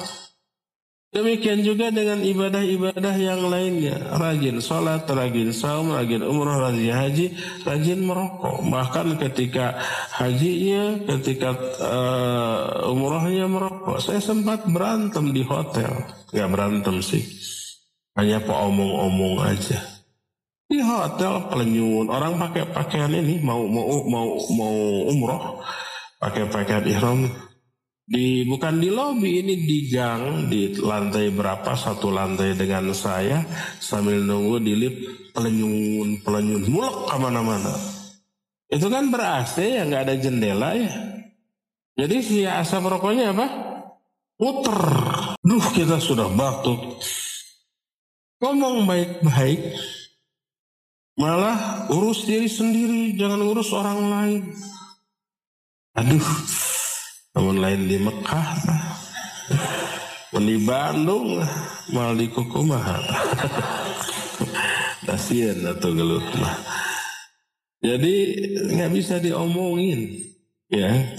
Demikian 1.16 1.64
juga 1.64 1.88
dengan 1.96 2.20
ibadah-ibadah 2.20 3.16
yang 3.16 3.48
lainnya. 3.48 3.96
Rajin 4.20 4.60
sholat, 4.60 5.08
rajin 5.08 5.56
saum, 5.56 5.96
rajin 5.96 6.20
umrah, 6.20 6.68
rajin 6.68 6.92
haji, 6.92 7.32
rajin 7.64 8.04
merokok. 8.04 8.60
Bahkan 8.68 9.16
ketika 9.24 9.80
hajinya, 10.12 11.08
ketika 11.16 11.56
uh, 11.80 12.92
umrahnya 12.92 13.48
merokok. 13.48 14.04
Saya 14.04 14.20
sempat 14.20 14.68
berantem 14.68 15.32
di 15.32 15.40
hotel. 15.48 16.04
Gak 16.36 16.52
berantem 16.52 17.00
sih. 17.00 17.24
Hanya 18.20 18.44
omong-omong 18.44 19.40
aja. 19.40 19.80
Di 20.68 20.84
hotel 20.84 21.48
pelenyun. 21.48 22.12
Orang 22.12 22.36
pakai 22.36 22.68
pakaian 22.76 23.16
ini 23.16 23.40
mau 23.40 23.64
mau 23.64 24.04
mau 24.04 24.36
mau 24.52 24.76
umroh. 25.16 25.64
Pakai 26.20 26.44
pakaian 26.52 26.84
ihram 26.92 27.24
di 28.06 28.46
bukan 28.46 28.78
di 28.78 28.94
lobi 28.94 29.42
ini 29.42 29.66
di 29.66 29.90
gang 29.90 30.46
di 30.46 30.78
lantai 30.78 31.34
berapa 31.34 31.74
satu 31.74 32.14
lantai 32.14 32.54
dengan 32.54 32.94
saya 32.94 33.42
sambil 33.82 34.22
nunggu 34.22 34.62
di 34.62 34.74
lift 34.78 35.00
pelenyun 35.34 36.22
pelenyun 36.22 36.64
muluk 36.70 37.10
ke 37.10 37.18
mana-mana. 37.18 37.74
Itu 38.70 38.94
kan 38.94 39.10
ber 39.10 39.26
AC 39.26 39.58
ya 39.58 39.90
nggak 39.90 40.04
ada 40.06 40.16
jendela 40.22 40.78
ya. 40.78 40.94
Jadi 41.98 42.16
si 42.22 42.38
asap 42.46 42.86
rokoknya 42.86 43.34
apa? 43.34 43.48
Muter. 44.38 44.82
Duh 45.42 45.66
kita 45.74 45.98
sudah 45.98 46.30
batuk. 46.30 47.02
Ngomong 48.38 48.86
baik-baik 48.86 49.82
malah 51.18 51.88
urus 51.90 52.28
diri 52.28 52.46
sendiri 52.46 53.18
jangan 53.18 53.42
urus 53.42 53.74
orang 53.74 54.00
lain. 54.14 54.44
Aduh 55.96 56.28
namun 57.36 57.60
lain 57.60 57.82
di 57.86 57.98
Mekah. 58.00 58.48
Di 60.36 60.58
Bandung. 60.64 61.44
Mal 61.94 62.18
di 62.18 62.26
kukumaha 62.34 62.98
kasihan 65.06 65.70
atau 65.70 65.94
gelut 65.94 66.26
mah. 66.42 66.58
Jadi 67.78 68.42
nggak 68.74 68.90
bisa 68.90 69.22
diomongin 69.22 70.18
ya. 70.66 71.14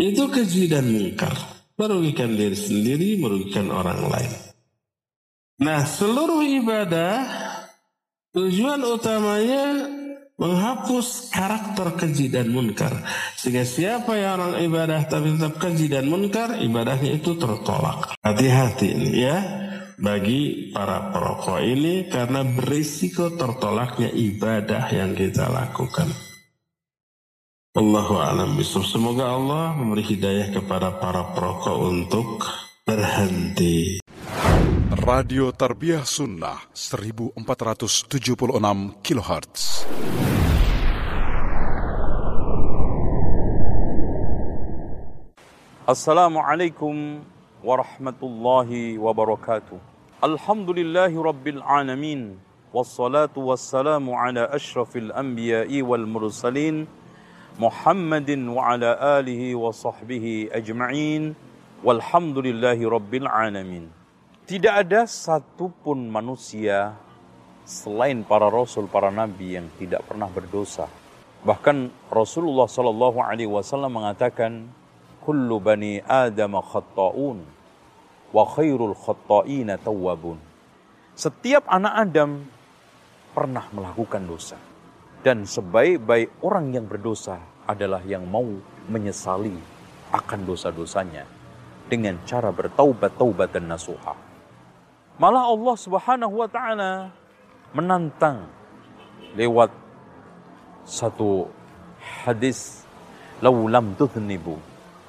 Itu 0.00 0.32
keji 0.32 0.72
dan 0.72 0.88
mungkar. 0.88 1.36
Merugikan 1.76 2.32
diri 2.32 2.56
sendiri 2.56 3.20
merugikan 3.20 3.68
orang 3.68 4.08
lain. 4.08 4.32
Nah 5.60 5.84
seluruh 5.84 6.40
ibadah 6.40 7.20
tujuan 8.32 8.80
utamanya 8.80 9.99
menghapus 10.40 11.28
karakter 11.28 12.00
keji 12.00 12.32
dan 12.32 12.48
munkar. 12.48 13.04
Sehingga 13.36 13.68
siapa 13.68 14.16
yang 14.16 14.40
orang 14.40 14.64
ibadah 14.64 15.04
tapi 15.04 15.36
tetap 15.36 15.60
keji 15.60 15.92
dan 15.92 16.08
munkar, 16.08 16.56
ibadahnya 16.56 17.20
itu 17.20 17.36
tertolak. 17.36 18.16
Hati-hati 18.24 18.88
ya 19.12 19.36
bagi 20.00 20.72
para 20.72 21.12
perokok 21.12 21.60
ini 21.60 22.08
karena 22.08 22.40
berisiko 22.40 23.36
tertolaknya 23.36 24.08
ibadah 24.08 24.88
yang 24.88 25.12
kita 25.12 25.52
lakukan. 25.52 26.08
Allahu 27.70 28.18
a'lam. 28.18 28.58
Semoga 28.66 29.30
Allah 29.30 29.78
memberi 29.78 30.02
hidayah 30.02 30.50
kepada 30.50 30.98
para 30.98 31.30
perokok 31.36 31.76
untuk 31.86 32.42
berhenti. 32.82 34.02
Radio 35.00 35.48
Tarbiyah 35.48 36.04
Sunnah 36.04 36.60
1476 36.76 38.20
kHz. 39.00 39.88
Assalamualaikum 45.88 47.24
warahmatullahi 47.64 49.00
wabarakatuh. 49.00 49.80
Alhamdulillahi 50.20 51.16
rabbil 51.16 51.64
alamin. 51.64 52.36
Wassalatu 52.68 53.48
wassalamu 53.48 54.12
ala 54.12 54.52
ashrafil 54.52 55.08
anbiya'i 55.16 55.80
wal 55.80 56.04
mursalin. 56.04 56.84
Muhammadin 57.56 58.52
wa 58.52 58.76
ala 58.76 59.16
alihi 59.16 59.56
wa 59.56 59.72
sahbihi 59.72 60.52
ajma'in. 60.52 61.32
Walhamdulillahi 61.80 62.84
rabbil 62.84 63.24
alamin. 63.24 63.88
Tidak 64.50 64.74
ada 64.82 65.06
satupun 65.06 66.10
manusia 66.10 66.98
selain 67.62 68.26
para 68.26 68.50
rasul, 68.50 68.90
para 68.90 69.06
nabi 69.06 69.54
yang 69.54 69.70
tidak 69.78 70.02
pernah 70.10 70.26
berdosa. 70.26 70.90
Bahkan 71.46 72.10
Rasulullah 72.10 72.66
Shallallahu 72.66 73.22
Alaihi 73.22 73.46
Wasallam 73.46 74.02
mengatakan, 74.02 74.66
"Kullu 75.22 75.62
bani 75.62 76.02
Adam 76.02 76.58
khatta'un, 76.66 77.46
wa 78.34 78.42
khairul 78.50 78.98
khatta'ina 78.98 79.78
tawwabun." 79.78 80.42
Setiap 81.14 81.70
anak 81.70 82.10
Adam 82.10 82.42
pernah 83.30 83.70
melakukan 83.70 84.26
dosa. 84.26 84.58
Dan 85.22 85.46
sebaik-baik 85.46 86.42
orang 86.42 86.74
yang 86.74 86.90
berdosa 86.90 87.38
adalah 87.70 88.02
yang 88.02 88.26
mau 88.26 88.50
menyesali 88.90 89.54
akan 90.10 90.42
dosa-dosanya 90.42 91.22
dengan 91.86 92.18
cara 92.26 92.50
bertaubat-taubat 92.50 93.54
dan 93.54 93.70
nasuhah. 93.70 94.29
Malah 95.20 95.52
Allah 95.52 95.76
Subhanahu 95.76 96.32
wa 96.40 96.48
taala 96.48 97.12
menantang 97.76 98.48
lewat 99.36 99.68
satu 100.88 101.44
hadis 102.24 102.88
laulam 103.44 103.92
tudhnibu. 104.00 104.56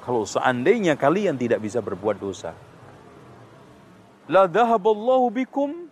Kalau 0.04 0.28
seandainya 0.28 1.00
kalian 1.00 1.40
tidak 1.40 1.64
bisa 1.64 1.80
berbuat 1.80 2.20
dosa 2.20 2.52
la 4.30 4.46
dhahaballahu 4.46 5.32
bikum. 5.32 5.88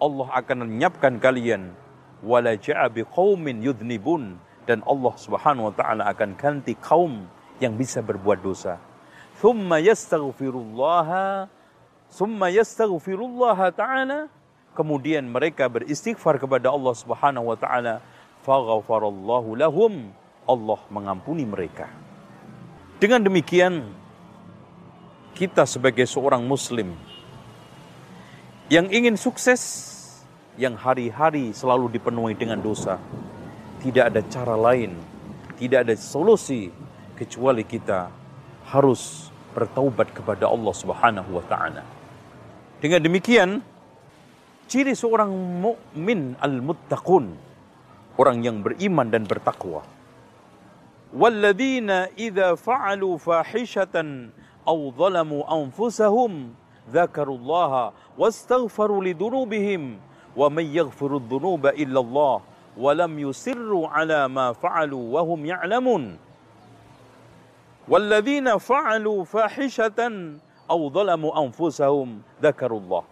Allah 0.00 0.28
akan 0.32 0.64
menyiapkan 0.64 1.20
kalian 1.20 1.76
wala 2.24 2.56
ja'a 2.56 2.88
biqaumin 2.88 3.60
yudhnibun. 3.60 4.40
Dan 4.64 4.86
Allah 4.86 5.14
Subhanahu 5.18 5.68
wa 5.68 5.74
taala 5.74 6.06
akan 6.08 6.38
ganti 6.38 6.78
kaum 6.78 7.26
yang 7.58 7.74
bisa 7.74 8.00
berbuat 8.00 8.40
dosa. 8.40 8.78
Thumma 9.42 9.82
yastaghfirullah 9.82 11.08
thumma 12.10 12.50
yastaghfirullah 12.52 13.70
ta'ala. 13.72 14.28
Kemudian 14.70 15.26
mereka 15.26 15.66
beristighfar 15.66 16.38
kepada 16.38 16.70
Allah 16.70 16.94
Subhanahu 16.94 17.50
wa 17.50 17.58
taala. 17.58 17.98
Faghfarallahu 18.46 19.58
lahum. 19.58 20.14
Allah 20.46 20.80
mengampuni 20.90 21.46
mereka. 21.46 21.90
Dengan 22.98 23.22
demikian 23.22 23.86
kita 25.34 25.64
sebagai 25.64 26.04
seorang 26.04 26.42
muslim 26.42 26.92
yang 28.70 28.86
ingin 28.90 29.14
sukses 29.14 29.98
yang 30.58 30.74
hari-hari 30.74 31.54
selalu 31.54 31.96
dipenuhi 31.96 32.34
dengan 32.34 32.60
dosa 32.60 33.00
tidak 33.80 34.12
ada 34.12 34.20
cara 34.26 34.54
lain 34.58 34.98
tidak 35.56 35.88
ada 35.88 35.94
solusi 35.96 36.68
kecuali 37.16 37.64
kita 37.68 38.08
harus 38.72 39.28
bertaubat 39.52 40.14
kepada 40.14 40.48
Allah 40.48 40.72
Subhanahu 40.72 41.36
wa 41.36 41.44
taala. 41.44 41.84
Dengan 42.80 43.04
demikian, 43.04 43.60
ciri 44.64 44.96
seorang 44.96 45.28
mukmin 45.60 46.32
al-muttaqun, 46.40 47.28
orang 48.16 48.40
yang 48.40 48.64
beriman 48.64 49.12
dan 49.12 49.28
bertakwa. 49.28 49.84
Walladzina 51.12 52.08
idza 52.16 52.56
fa'alu 52.56 53.20
fahishatan 53.20 54.32
aw 54.64 54.78
zalamu 54.96 55.44
anfusahum 55.44 56.56
dzakarullaha 56.88 57.92
wastaghfaru 58.16 59.04
lidunubihim 59.12 60.00
wa 60.32 60.48
may 60.48 60.64
yaghfiru 60.72 61.20
dzunuba 61.20 61.76
illa 61.76 62.00
Allah 62.00 62.36
wa 62.80 62.90
lam 62.96 63.12
yusirru 63.12 63.92
ala 63.92 64.24
ma 64.24 64.56
fa'alu 64.56 64.96
wa 64.96 65.20
hum 65.20 65.44
ya'lamun. 65.44 66.16
Walladzina 67.90 68.56
fa'alu 68.56 69.28
fahishatan 69.28 70.40
aw 70.70 70.80
zalamu 70.94 71.34
anfusahum 71.34 72.22
dzakarullah. 72.38 73.02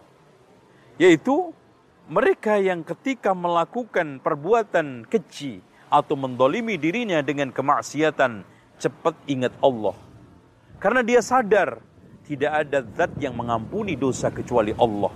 Yaitu 0.95 1.51
mereka 2.07 2.55
yang 2.55 2.87
ketika 2.87 3.35
melakukan 3.35 4.23
perbuatan 4.23 5.03
keji 5.11 5.59
atau 5.91 6.15
mendolimi 6.15 6.79
dirinya 6.79 7.19
dengan 7.19 7.51
kemaksiatan, 7.51 8.47
cepat 8.79 9.15
ingat 9.27 9.51
Allah. 9.59 9.93
Karena 10.79 11.03
dia 11.03 11.19
sadar 11.19 11.83
tidak 12.23 12.51
ada 12.63 12.79
zat 12.95 13.11
yang 13.19 13.35
mengampuni 13.35 13.99
dosa 13.99 14.31
kecuali 14.31 14.71
Allah. 14.79 15.11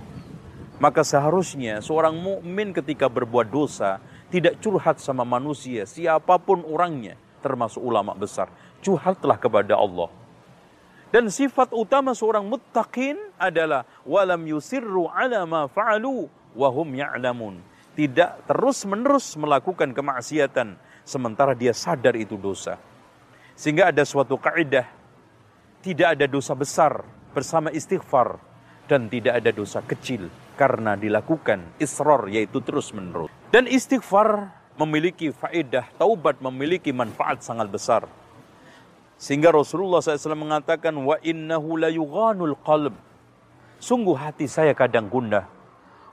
Maka 0.76 1.00
seharusnya 1.00 1.80
seorang 1.80 2.12
mukmin 2.12 2.76
ketika 2.76 3.08
berbuat 3.08 3.48
dosa 3.48 4.04
tidak 4.28 4.60
curhat 4.60 5.00
sama 5.00 5.24
manusia, 5.24 5.88
siapa 5.88 6.36
pun 6.36 6.60
orangnya, 6.66 7.16
termasuk 7.40 7.80
ulama 7.80 8.12
besar 8.12 8.50
curhatlah 8.84 9.40
kepada 9.40 9.80
Allah. 9.80 10.12
Dan 11.12 11.32
sifat 11.32 11.72
utama 11.74 12.12
seorang 12.16 12.46
muttaqin 12.46 13.16
adalah 13.36 13.84
walam 14.06 14.44
yusirru 14.44 15.08
ala 15.10 15.44
ma 15.44 15.66
fa'alu 15.68 16.26
wa 16.54 16.68
hum 16.70 16.88
ya'lamun. 16.94 17.60
Tidak 17.94 18.50
terus-menerus 18.50 19.38
melakukan 19.38 19.94
kemaksiatan 19.94 20.74
sementara 21.06 21.54
dia 21.54 21.70
sadar 21.70 22.18
itu 22.18 22.34
dosa. 22.34 22.80
Sehingga 23.54 23.94
ada 23.94 24.02
suatu 24.02 24.34
kaidah 24.34 25.04
tidak 25.84 26.16
ada 26.16 26.24
dosa 26.24 26.56
besar 26.56 27.04
bersama 27.36 27.68
istighfar 27.68 28.40
dan 28.88 29.04
tidak 29.12 29.36
ada 29.36 29.52
dosa 29.52 29.84
kecil 29.84 30.32
karena 30.56 30.96
dilakukan 30.96 31.60
israr 31.76 32.24
yaitu 32.32 32.64
terus-menerus. 32.64 33.28
Dan 33.52 33.68
istighfar 33.68 34.48
memiliki 34.80 35.28
faedah, 35.28 35.86
taubat 36.00 36.40
memiliki 36.40 36.88
manfaat 36.90 37.44
sangat 37.44 37.68
besar. 37.68 38.08
Sehingga 39.20 39.54
Rasulullah 39.54 40.02
SAW 40.02 40.36
mengatakan, 40.36 40.94
Wa 40.94 41.16
innahu 41.22 41.78
la 41.78 41.88
qalb. 42.62 42.94
Sungguh 43.78 44.16
hati 44.16 44.48
saya 44.50 44.72
kadang 44.72 45.06
gundah. 45.06 45.46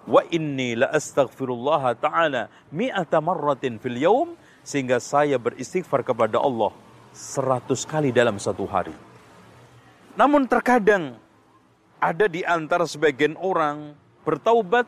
Wa 0.05 0.25
inni 0.33 0.73
la 0.77 0.89
astaghfirullah 0.89 1.93
ta'ala 1.97 2.49
mi'ata 2.73 3.21
marratin 3.21 3.77
fil 3.81 3.97
yaum. 3.97 4.33
Sehingga 4.61 5.01
saya 5.01 5.41
beristighfar 5.41 6.05
kepada 6.05 6.37
Allah 6.37 6.69
seratus 7.11 7.83
kali 7.83 8.13
dalam 8.13 8.37
satu 8.37 8.63
hari. 8.69 8.93
Namun 10.13 10.45
terkadang 10.45 11.17
ada 12.01 12.25
di 12.29 12.45
antara 12.45 12.85
sebagian 12.85 13.37
orang 13.39 13.97
bertaubat 14.21 14.85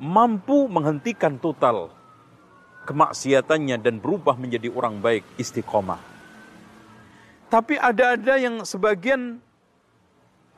mampu 0.00 0.66
menghentikan 0.66 1.36
total 1.38 1.92
kemaksiatannya 2.84 3.80
dan 3.80 3.96
berubah 3.98 4.36
menjadi 4.36 4.68
orang 4.72 5.00
baik 5.00 5.24
istiqomah. 5.40 6.13
Tapi 7.54 7.78
ada-ada 7.78 8.34
yang 8.34 8.66
sebagian 8.66 9.38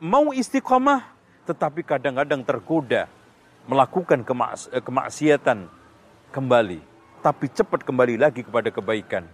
mau 0.01 0.33
istiqomah, 0.33 1.05
tetapi 1.45 1.85
kadang-kadang 1.85 2.41
tergoda 2.41 3.05
melakukan 3.69 4.25
kemaks 4.25 4.65
eh, 4.73 4.81
kemaksiatan 4.81 5.69
kembali, 6.33 6.81
tapi 7.21 7.53
cepat 7.53 7.85
kembali 7.85 8.17
lagi 8.17 8.41
kepada 8.41 8.73
kebaikan. 8.73 9.29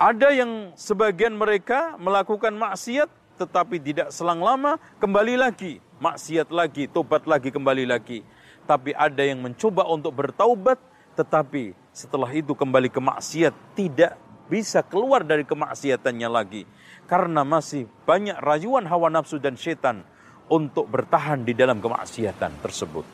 Ada 0.00 0.32
yang 0.32 0.72
sebagian 0.80 1.36
mereka 1.36 2.00
melakukan 2.00 2.56
maksiat, 2.56 3.12
tetapi 3.36 3.76
tidak 3.76 4.08
selang 4.08 4.40
lama 4.40 4.80
kembali 4.96 5.36
lagi, 5.36 5.76
maksiat 6.00 6.48
lagi, 6.48 6.88
tobat 6.88 7.28
lagi, 7.28 7.52
kembali 7.52 7.84
lagi. 7.84 8.24
Tapi 8.64 8.96
ada 8.96 9.20
yang 9.20 9.44
mencoba 9.44 9.84
untuk 9.92 10.16
bertaubat, 10.16 10.80
tetapi 11.20 11.76
setelah 11.92 12.32
itu 12.32 12.56
kembali 12.56 12.88
ke 12.88 12.96
maksiat, 12.96 13.52
tidak 13.76 14.16
bisa 14.50 14.82
keluar 14.82 15.22
dari 15.22 15.46
kemaksiatannya 15.46 16.28
lagi 16.28 16.66
karena 17.06 17.46
masih 17.46 17.86
banyak 18.02 18.34
rayuan 18.42 18.82
hawa 18.90 19.06
nafsu 19.06 19.38
dan 19.38 19.54
setan 19.54 20.02
untuk 20.50 20.90
bertahan 20.90 21.46
di 21.46 21.54
dalam 21.54 21.78
kemaksiatan 21.78 22.58
tersebut. 22.58 23.06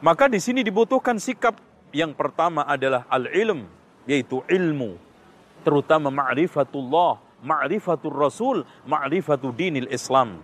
Maka 0.00 0.30
di 0.30 0.38
sini 0.38 0.62
dibutuhkan 0.62 1.18
sikap 1.18 1.58
yang 1.90 2.14
pertama 2.14 2.62
adalah 2.62 3.04
al-ilm, 3.10 3.66
yaitu 4.06 4.40
ilmu, 4.46 4.94
terutama 5.66 6.08
ma'rifatullah, 6.08 7.42
ma'rifatul 7.42 8.14
rasul, 8.14 8.62
ma'rifatul 8.86 9.52
dinil 9.52 9.90
Islam. 9.90 10.40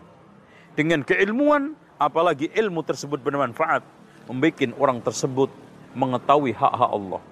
Dengan 0.75 1.07
keilmuan, 1.07 1.73
apalagi 1.97 2.53
ilmu 2.53 2.85
tersebut 2.85 3.23
bermanfaat, 3.23 3.81
membuat 4.29 4.75
orang 4.77 4.99
tersebut 5.01 5.49
mengetahui 5.97 6.53
hak-hak 6.53 6.91
Allah. 6.93 7.23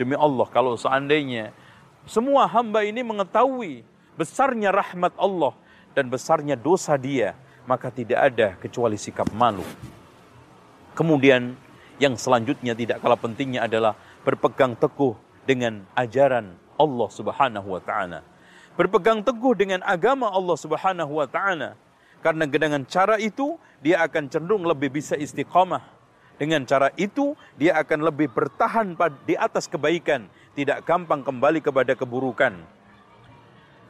Demi 0.00 0.16
Allah, 0.18 0.46
kalau 0.50 0.74
seandainya 0.74 1.54
semua 2.08 2.48
hamba 2.48 2.88
ini 2.88 3.04
mengetahui 3.04 3.84
besarnya 4.16 4.72
rahmat 4.72 5.12
Allah 5.20 5.52
dan 5.92 6.08
besarnya 6.08 6.56
dosa 6.56 6.96
dia, 6.96 7.36
maka 7.68 7.92
tidak 7.92 8.32
ada 8.32 8.56
kecuali 8.56 8.96
sikap 8.96 9.28
malu. 9.36 9.62
Kemudian 10.96 11.52
yang 12.00 12.16
selanjutnya 12.16 12.72
tidak 12.72 13.04
kalah 13.04 13.20
pentingnya 13.20 13.68
adalah 13.68 13.92
berpegang 14.24 14.72
teguh 14.72 15.14
dengan 15.44 15.84
ajaran 15.92 16.56
Allah 16.80 17.08
Subhanahu 17.12 17.68
wa 17.76 17.82
taala. 17.84 18.24
Berpegang 18.74 19.20
teguh 19.20 19.52
dengan 19.52 19.84
agama 19.84 20.32
Allah 20.32 20.56
Subhanahu 20.56 21.12
wa 21.12 21.28
taala. 21.28 21.76
Karena 22.24 22.48
dengan 22.48 22.82
cara 22.88 23.20
itu 23.20 23.60
dia 23.78 24.02
akan 24.02 24.26
cenderung 24.32 24.64
lebih 24.64 24.90
bisa 24.90 25.14
istiqamah. 25.14 25.84
Dengan 26.38 26.62
cara 26.64 26.94
itu 26.94 27.34
dia 27.58 27.76
akan 27.78 28.06
lebih 28.10 28.30
bertahan 28.30 28.94
di 29.26 29.34
atas 29.34 29.66
kebaikan 29.66 30.30
tidak 30.58 30.82
gampang 30.82 31.22
kembali 31.22 31.62
kepada 31.62 31.94
keburukan. 31.94 32.58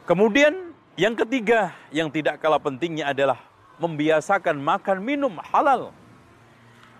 Kemudian 0.05 0.69
yang 0.93 1.17
ketiga 1.17 1.73
yang 1.89 2.13
tidak 2.13 2.37
kalah 2.37 2.61
pentingnya 2.61 3.09
adalah 3.09 3.41
membiasakan 3.81 4.61
makan 4.61 5.01
minum 5.01 5.33
halal. 5.49 5.89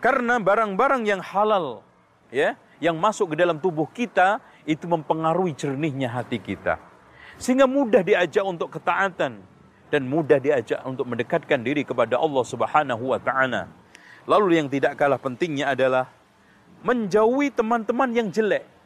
Karena 0.01 0.41
barang-barang 0.41 1.05
yang 1.05 1.21
halal 1.21 1.85
ya, 2.33 2.57
yang 2.81 2.97
masuk 2.97 3.37
ke 3.37 3.45
dalam 3.45 3.61
tubuh 3.61 3.85
kita 3.85 4.41
itu 4.65 4.89
mempengaruhi 4.89 5.53
jernihnya 5.53 6.09
hati 6.09 6.41
kita. 6.41 6.81
Sehingga 7.37 7.69
mudah 7.69 8.01
diajak 8.01 8.41
untuk 8.41 8.73
ketaatan 8.73 9.37
dan 9.93 10.01
mudah 10.09 10.41
diajak 10.41 10.81
untuk 10.81 11.05
mendekatkan 11.05 11.61
diri 11.61 11.85
kepada 11.85 12.17
Allah 12.17 12.41
Subhanahu 12.41 13.13
wa 13.13 13.21
taala. 13.21 13.69
Lalu 14.25 14.65
yang 14.65 14.67
tidak 14.71 14.97
kalah 14.97 15.21
pentingnya 15.21 15.77
adalah 15.77 16.09
menjauhi 16.81 17.53
teman-teman 17.53 18.09
yang 18.17 18.29
jelek 18.33 18.78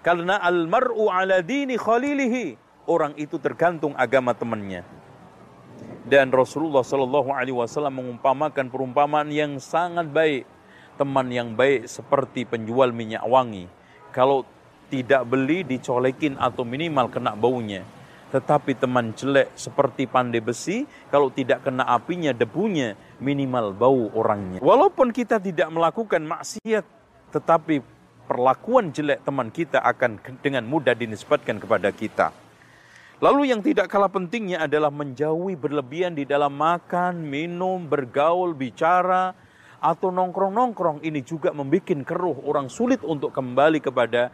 karena 0.00 0.40
almar'u 0.40 1.12
ala 1.12 1.40
dini 1.44 1.76
khalilihi. 1.76 2.56
Orang 2.88 3.14
itu 3.20 3.38
tergantung 3.38 3.94
agama 3.94 4.34
temannya. 4.34 4.82
Dan 6.02 6.34
Rasulullah 6.34 6.82
Shallallahu 6.82 7.30
Alaihi 7.30 7.54
Wasallam 7.54 8.02
mengumpamakan 8.02 8.66
perumpamaan 8.66 9.30
yang 9.30 9.62
sangat 9.62 10.10
baik. 10.10 10.42
Teman 10.98 11.30
yang 11.30 11.54
baik 11.54 11.86
seperti 11.86 12.44
penjual 12.44 12.90
minyak 12.90 13.22
wangi. 13.24 13.70
Kalau 14.10 14.42
tidak 14.90 15.22
beli 15.22 15.62
dicolekin 15.62 16.34
atau 16.34 16.66
minimal 16.66 17.06
kena 17.08 17.38
baunya. 17.38 17.86
Tetapi 18.30 18.78
teman 18.78 19.14
jelek 19.14 19.54
seperti 19.54 20.06
pandai 20.06 20.42
besi, 20.42 20.86
kalau 21.10 21.30
tidak 21.30 21.66
kena 21.66 21.82
apinya, 21.86 22.30
debunya, 22.30 22.94
minimal 23.18 23.74
bau 23.74 24.06
orangnya. 24.14 24.62
Walaupun 24.62 25.10
kita 25.10 25.42
tidak 25.42 25.66
melakukan 25.70 26.22
maksiat, 26.22 26.86
tetapi 27.34 27.82
perlakuan 28.30 28.94
jelek 28.94 29.26
teman 29.26 29.50
kita 29.50 29.82
akan 29.82 30.22
dengan 30.38 30.62
mudah 30.62 30.94
dinisbatkan 30.94 31.58
kepada 31.58 31.90
kita. 31.90 32.30
Lalu 33.18 33.50
yang 33.50 33.58
tidak 33.58 33.90
kalah 33.90 34.06
pentingnya 34.06 34.62
adalah 34.62 34.94
menjauhi 34.94 35.58
berlebihan 35.58 36.14
di 36.14 36.22
dalam 36.22 36.54
makan, 36.54 37.26
minum, 37.26 37.82
bergaul, 37.90 38.54
bicara, 38.54 39.34
atau 39.82 40.14
nongkrong-nongkrong. 40.14 41.02
Ini 41.02 41.20
juga 41.26 41.50
membuat 41.50 41.90
keruh 42.06 42.38
orang 42.46 42.70
sulit 42.70 43.02
untuk 43.02 43.34
kembali 43.34 43.82
kepada 43.82 44.30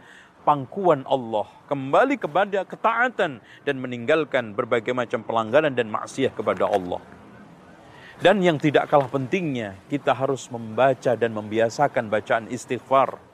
pangkuan 0.47 1.03
Allah, 1.03 1.49
kembali 1.67 2.15
kepada 2.15 2.63
ketaatan 2.63 3.43
dan 3.67 3.75
meninggalkan 3.81 4.55
berbagai 4.55 4.95
macam 4.95 5.19
pelanggaran 5.25 5.75
dan 5.75 5.91
maksiat 5.91 6.31
kepada 6.37 6.69
Allah. 6.69 7.03
Dan 8.23 8.39
yang 8.39 8.55
tidak 8.55 8.87
kalah 8.87 9.11
pentingnya, 9.11 9.75
kita 9.91 10.15
harus 10.15 10.47
membaca 10.47 11.11
dan 11.19 11.35
membiasakan 11.35 12.07
bacaan 12.07 12.47
istighfar. 12.47 13.26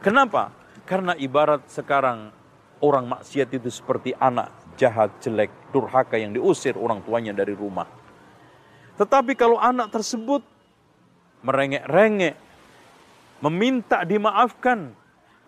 Kenapa? 0.00 0.48
Karena 0.88 1.12
ibarat 1.12 1.68
sekarang 1.68 2.32
orang 2.80 3.04
maksiat 3.04 3.52
itu 3.52 3.68
seperti 3.68 4.16
anak 4.16 4.48
jahat, 4.80 5.12
jelek, 5.20 5.52
durhaka 5.70 6.16
yang 6.16 6.32
diusir 6.32 6.72
orang 6.80 7.04
tuanya 7.04 7.36
dari 7.36 7.52
rumah. 7.52 7.84
Tetapi 8.96 9.36
kalau 9.36 9.60
anak 9.60 9.92
tersebut 9.92 10.40
merengek-rengek, 11.44 12.36
meminta 13.44 14.04
dimaafkan, 14.08 14.96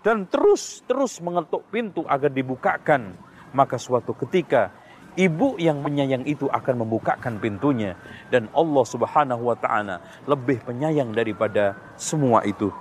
dan 0.05 0.29
terus-terus 0.29 1.23
mengetuk 1.25 1.65
pintu 1.73 2.05
agar 2.05 2.29
dibukakan, 2.29 3.17
maka 3.57 3.81
suatu 3.81 4.13
ketika 4.19 4.69
ibu 5.17 5.57
yang 5.61 5.81
menyayang 5.81 6.25
itu 6.25 6.49
akan 6.49 6.85
membukakan 6.85 7.37
pintunya 7.39 7.97
dan 8.33 8.49
Allah 8.57 8.85
Subhanahu 8.85 9.53
wa 9.53 9.57
taala 9.57 10.01
lebih 10.25 10.65
penyayang 10.65 11.13
daripada 11.13 11.77
semua 11.97 12.43
itu. 12.45 12.73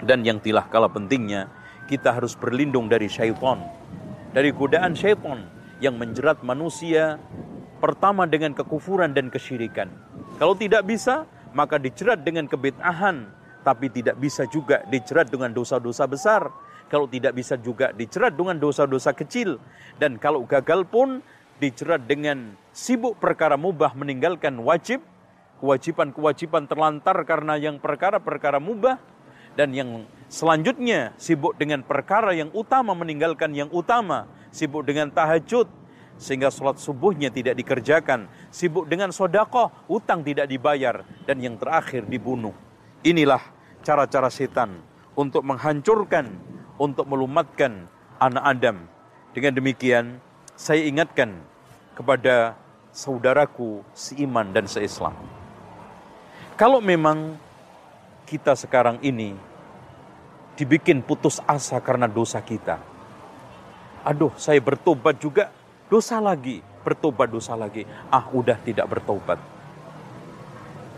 Dan 0.00 0.24
yang 0.24 0.40
tilah 0.40 0.64
kalah 0.72 0.88
pentingnya, 0.88 1.48
kita 1.90 2.16
harus 2.16 2.32
berlindung 2.38 2.88
dari 2.88 3.10
syaitan, 3.10 3.60
dari 4.32 4.54
godaan 4.54 4.96
syaitan 4.96 5.44
yang 5.82 5.96
menjerat 6.00 6.40
manusia 6.40 7.20
pertama 7.80 8.28
dengan 8.28 8.52
kekufuran 8.52 9.12
dan 9.16 9.32
kesyirikan. 9.32 9.88
Kalau 10.36 10.56
tidak 10.56 10.88
bisa, 10.88 11.28
maka 11.52 11.76
dijerat 11.76 12.22
dengan 12.22 12.46
kebid'ahan, 12.46 13.28
tapi 13.60 13.92
tidak 13.92 14.16
bisa 14.16 14.48
juga 14.48 14.84
dicerat 14.88 15.28
dengan 15.28 15.52
dosa-dosa 15.52 16.08
besar. 16.08 16.48
Kalau 16.88 17.06
tidak 17.06 17.36
bisa 17.36 17.54
juga 17.60 17.92
dicerat 17.94 18.34
dengan 18.34 18.58
dosa-dosa 18.58 19.14
kecil. 19.14 19.60
Dan 20.00 20.18
kalau 20.18 20.42
gagal 20.42 20.88
pun 20.88 21.22
dicerat 21.62 22.02
dengan 22.08 22.56
sibuk 22.72 23.20
perkara 23.20 23.54
mubah 23.54 23.94
meninggalkan 23.94 24.58
wajib. 24.64 25.04
Kewajiban-kewajiban 25.60 26.64
terlantar 26.66 27.20
karena 27.28 27.60
yang 27.60 27.76
perkara-perkara 27.78 28.58
mubah. 28.58 28.96
Dan 29.60 29.76
yang 29.76 30.08
selanjutnya 30.32 31.12
sibuk 31.20 31.52
dengan 31.60 31.84
perkara 31.84 32.32
yang 32.32 32.48
utama 32.56 32.96
meninggalkan 32.96 33.52
yang 33.52 33.68
utama. 33.68 34.24
Sibuk 34.48 34.88
dengan 34.88 35.12
tahajud, 35.12 35.68
sehingga 36.16 36.48
sholat 36.48 36.80
subuhnya 36.80 37.28
tidak 37.28 37.60
dikerjakan. 37.60 38.24
Sibuk 38.48 38.88
dengan 38.88 39.12
sodakoh, 39.12 39.68
utang 39.84 40.24
tidak 40.24 40.48
dibayar. 40.48 41.04
Dan 41.28 41.44
yang 41.44 41.60
terakhir 41.60 42.08
dibunuh. 42.08 42.56
Inilah 43.04 43.44
cara-cara 43.84 44.32
setan 44.32 44.80
untuk 45.12 45.44
menghancurkan, 45.44 46.32
untuk 46.80 47.04
melumatkan 47.04 47.84
anak 48.16 48.44
Adam. 48.56 48.88
Dengan 49.36 49.52
demikian, 49.60 50.24
saya 50.56 50.88
ingatkan 50.88 51.36
kepada 51.92 52.56
saudaraku 52.96 53.84
seiman 53.92 54.56
dan 54.56 54.64
seislam. 54.64 55.12
Kalau 56.56 56.80
memang 56.80 57.36
kita 58.24 58.56
sekarang 58.56 58.96
ini 59.04 59.49
dibikin 60.60 61.00
putus 61.00 61.40
asa 61.48 61.80
karena 61.80 62.04
dosa 62.04 62.44
kita. 62.44 62.76
Aduh, 64.04 64.32
saya 64.36 64.60
bertobat 64.60 65.16
juga, 65.16 65.48
dosa 65.88 66.20
lagi, 66.20 66.60
bertobat 66.84 67.32
dosa 67.32 67.56
lagi. 67.56 67.88
Ah, 68.12 68.28
udah 68.28 68.60
tidak 68.60 68.84
bertobat. 68.92 69.40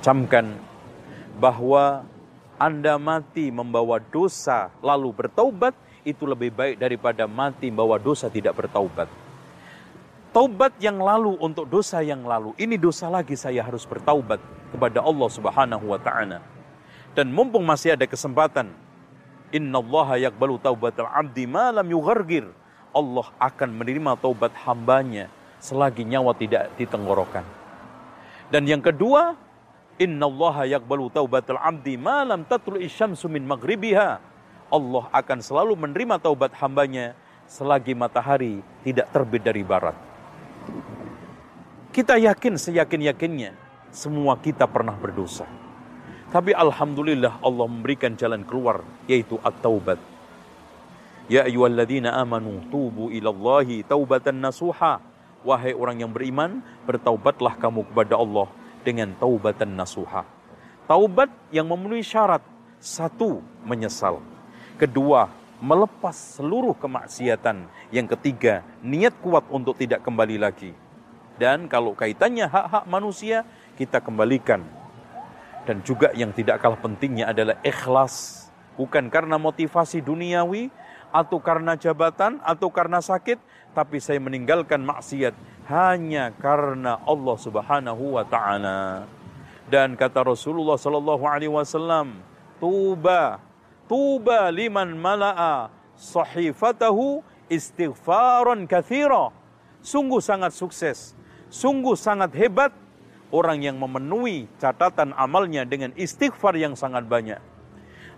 Camkan 0.03 0.59
bahwa 1.39 2.03
Anda 2.59 2.99
mati 2.99 3.55
membawa 3.55 4.03
dosa 4.03 4.71
lalu 4.83 5.15
bertaubat 5.15 5.75
itu 6.03 6.27
lebih 6.27 6.51
baik 6.51 6.77
daripada 6.83 7.31
mati 7.31 7.71
membawa 7.71 7.99
dosa 8.03 8.27
tidak 8.27 8.59
bertaubat. 8.59 9.07
Taubat 10.33 10.75
yang 10.81 10.97
lalu 10.99 11.37
untuk 11.39 11.69
dosa 11.69 12.01
yang 12.01 12.25
lalu. 12.25 12.57
Ini 12.57 12.81
dosa 12.81 13.07
lagi 13.13 13.37
saya 13.37 13.63
harus 13.63 13.85
bertaubat 13.85 14.41
kepada 14.75 15.05
Allah 15.05 15.29
Subhanahu 15.29 15.93
wa 15.93 16.01
taala. 16.01 16.41
Dan 17.13 17.29
mumpung 17.29 17.61
masih 17.61 17.93
ada 17.93 18.09
kesempatan, 18.09 18.73
innallaha 19.53 20.19
yaqbalu 20.19 20.59
taubatal 20.59 21.07
'abdi 21.07 21.47
ma 21.47 21.71
lam 21.71 21.87
yughargir. 21.87 22.49
Allah 22.93 23.29
akan 23.41 23.71
menerima 23.73 24.21
taubat 24.21 24.53
hambanya 24.69 25.33
selagi 25.63 26.05
nyawa 26.05 26.37
tidak 26.37 26.75
ditenggorokan. 26.77 27.47
Dan 28.53 28.69
yang 28.69 28.85
kedua, 28.85 29.33
Inna 30.03 30.27
Allah 30.27 30.77
yakbalu 30.77 31.13
taubatul 31.15 31.61
abdi 31.61 31.95
malam 32.01 32.43
tatul 32.49 32.81
isyamsu 32.83 33.31
min 33.31 33.47
maghribiha. 33.47 34.19
Allah 34.73 35.05
akan 35.13 35.39
selalu 35.45 35.77
menerima 35.77 36.19
taubat 36.19 36.51
hambanya 36.59 37.13
selagi 37.45 37.93
matahari 37.93 38.65
tidak 38.83 39.13
terbit 39.13 39.45
dari 39.45 39.61
barat. 39.61 39.95
Kita 41.93 42.17
yakin 42.17 42.57
seyakin-yakinnya 42.57 43.53
semua 43.93 44.41
kita 44.41 44.65
pernah 44.65 44.97
berdosa. 44.97 45.45
Tapi 46.33 46.57
Alhamdulillah 46.57 47.45
Allah 47.45 47.67
memberikan 47.69 48.17
jalan 48.17 48.41
keluar 48.49 48.81
yaitu 49.05 49.37
at-taubat. 49.45 50.01
Ya 51.29 51.45
ayyuhalladzina 51.45 52.17
amanu 52.17 52.65
tubu 52.73 53.13
ilallahi 53.13 53.85
taubatan 53.85 54.41
nasuha. 54.41 55.05
Wahai 55.45 55.77
orang 55.77 56.01
yang 56.01 56.09
beriman, 56.09 56.65
bertaubatlah 56.89 57.61
kamu 57.61 57.85
kepada 57.85 58.17
Allah 58.17 58.49
dengan 58.81 59.13
taubatan 59.21 59.77
nasuha. 59.77 60.25
Taubat 60.89 61.29
yang 61.53 61.69
memenuhi 61.69 62.01
syarat. 62.01 62.41
Satu, 62.81 63.45
menyesal. 63.69 64.25
Kedua, 64.81 65.29
melepas 65.61 66.17
seluruh 66.17 66.75
kemaksiatan. 66.75 67.69
Yang 67.93 68.17
ketiga, 68.17 68.65
niat 68.81 69.15
kuat 69.21 69.47
untuk 69.53 69.77
tidak 69.77 70.01
kembali 70.01 70.41
lagi. 70.41 70.73
Dan 71.37 71.69
kalau 71.69 71.93
kaitannya 71.93 72.49
hak-hak 72.49 72.89
manusia, 72.89 73.45
kita 73.77 74.03
kembalikan. 74.03 74.82
Dan 75.63 75.81
juga 75.87 76.11
yang 76.17 76.35
tidak 76.35 76.59
kalah 76.59 76.79
pentingnya 76.79 77.31
adalah 77.31 77.59
ikhlas. 77.63 78.47
Bukan 78.75 79.13
karena 79.13 79.39
motivasi 79.39 80.03
duniawi, 80.03 80.73
atau 81.13 81.39
karena 81.39 81.77
jabatan, 81.77 82.41
atau 82.41 82.73
karena 82.73 82.99
sakit, 83.05 83.37
tapi 83.77 84.01
saya 84.01 84.17
meninggalkan 84.17 84.81
maksiat 84.81 85.37
hanya 85.69 86.33
karena 86.41 86.99
Allah 87.05 87.37
Subhanahu 87.37 88.17
wa 88.17 88.25
taala. 88.25 89.05
Dan 89.69 89.95
kata 89.95 90.25
Rasulullah 90.25 90.81
sallallahu 90.81 91.25
alaihi 91.29 91.53
wasallam, 91.53 92.19
tuba 92.57 93.41
tuba 93.93 94.49
liman 94.49 94.97
mala'a 94.97 95.69
sahifatahu 96.01 97.21
istighfaran 97.53 98.65
katsira. 98.65 99.29
Sungguh 99.85 100.25
sangat 100.25 100.57
sukses, 100.57 101.13
sungguh 101.53 101.93
sangat 101.93 102.33
hebat 102.39 102.73
orang 103.33 103.65
yang 103.65 103.81
memenuhi 103.81 104.47
catatan 104.61 105.17
amalnya 105.17 105.65
dengan 105.65 105.91
istighfar 105.97 106.55
yang 106.55 106.77
sangat 106.77 107.09
banyak. 107.09 107.41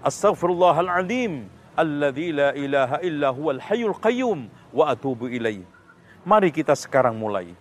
Astaghfirullahaladzim 0.05 1.49
alladzi 1.79 2.31
la 2.35 2.51
ilaha 2.53 2.99
illa 3.01 3.31
huwal 3.31 3.63
hayyul 3.63 3.97
qayyum 4.03 4.51
wa 4.75 4.91
atubu 4.91 5.31
ilaih. 5.31 5.65
Mari 6.27 6.51
kita 6.51 6.75
sekarang 6.75 7.17
mulai 7.17 7.55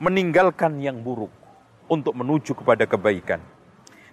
meninggalkan 0.00 0.80
yang 0.80 1.00
buruk 1.00 1.32
untuk 1.90 2.16
menuju 2.16 2.56
kepada 2.56 2.88
kebaikan. 2.88 3.42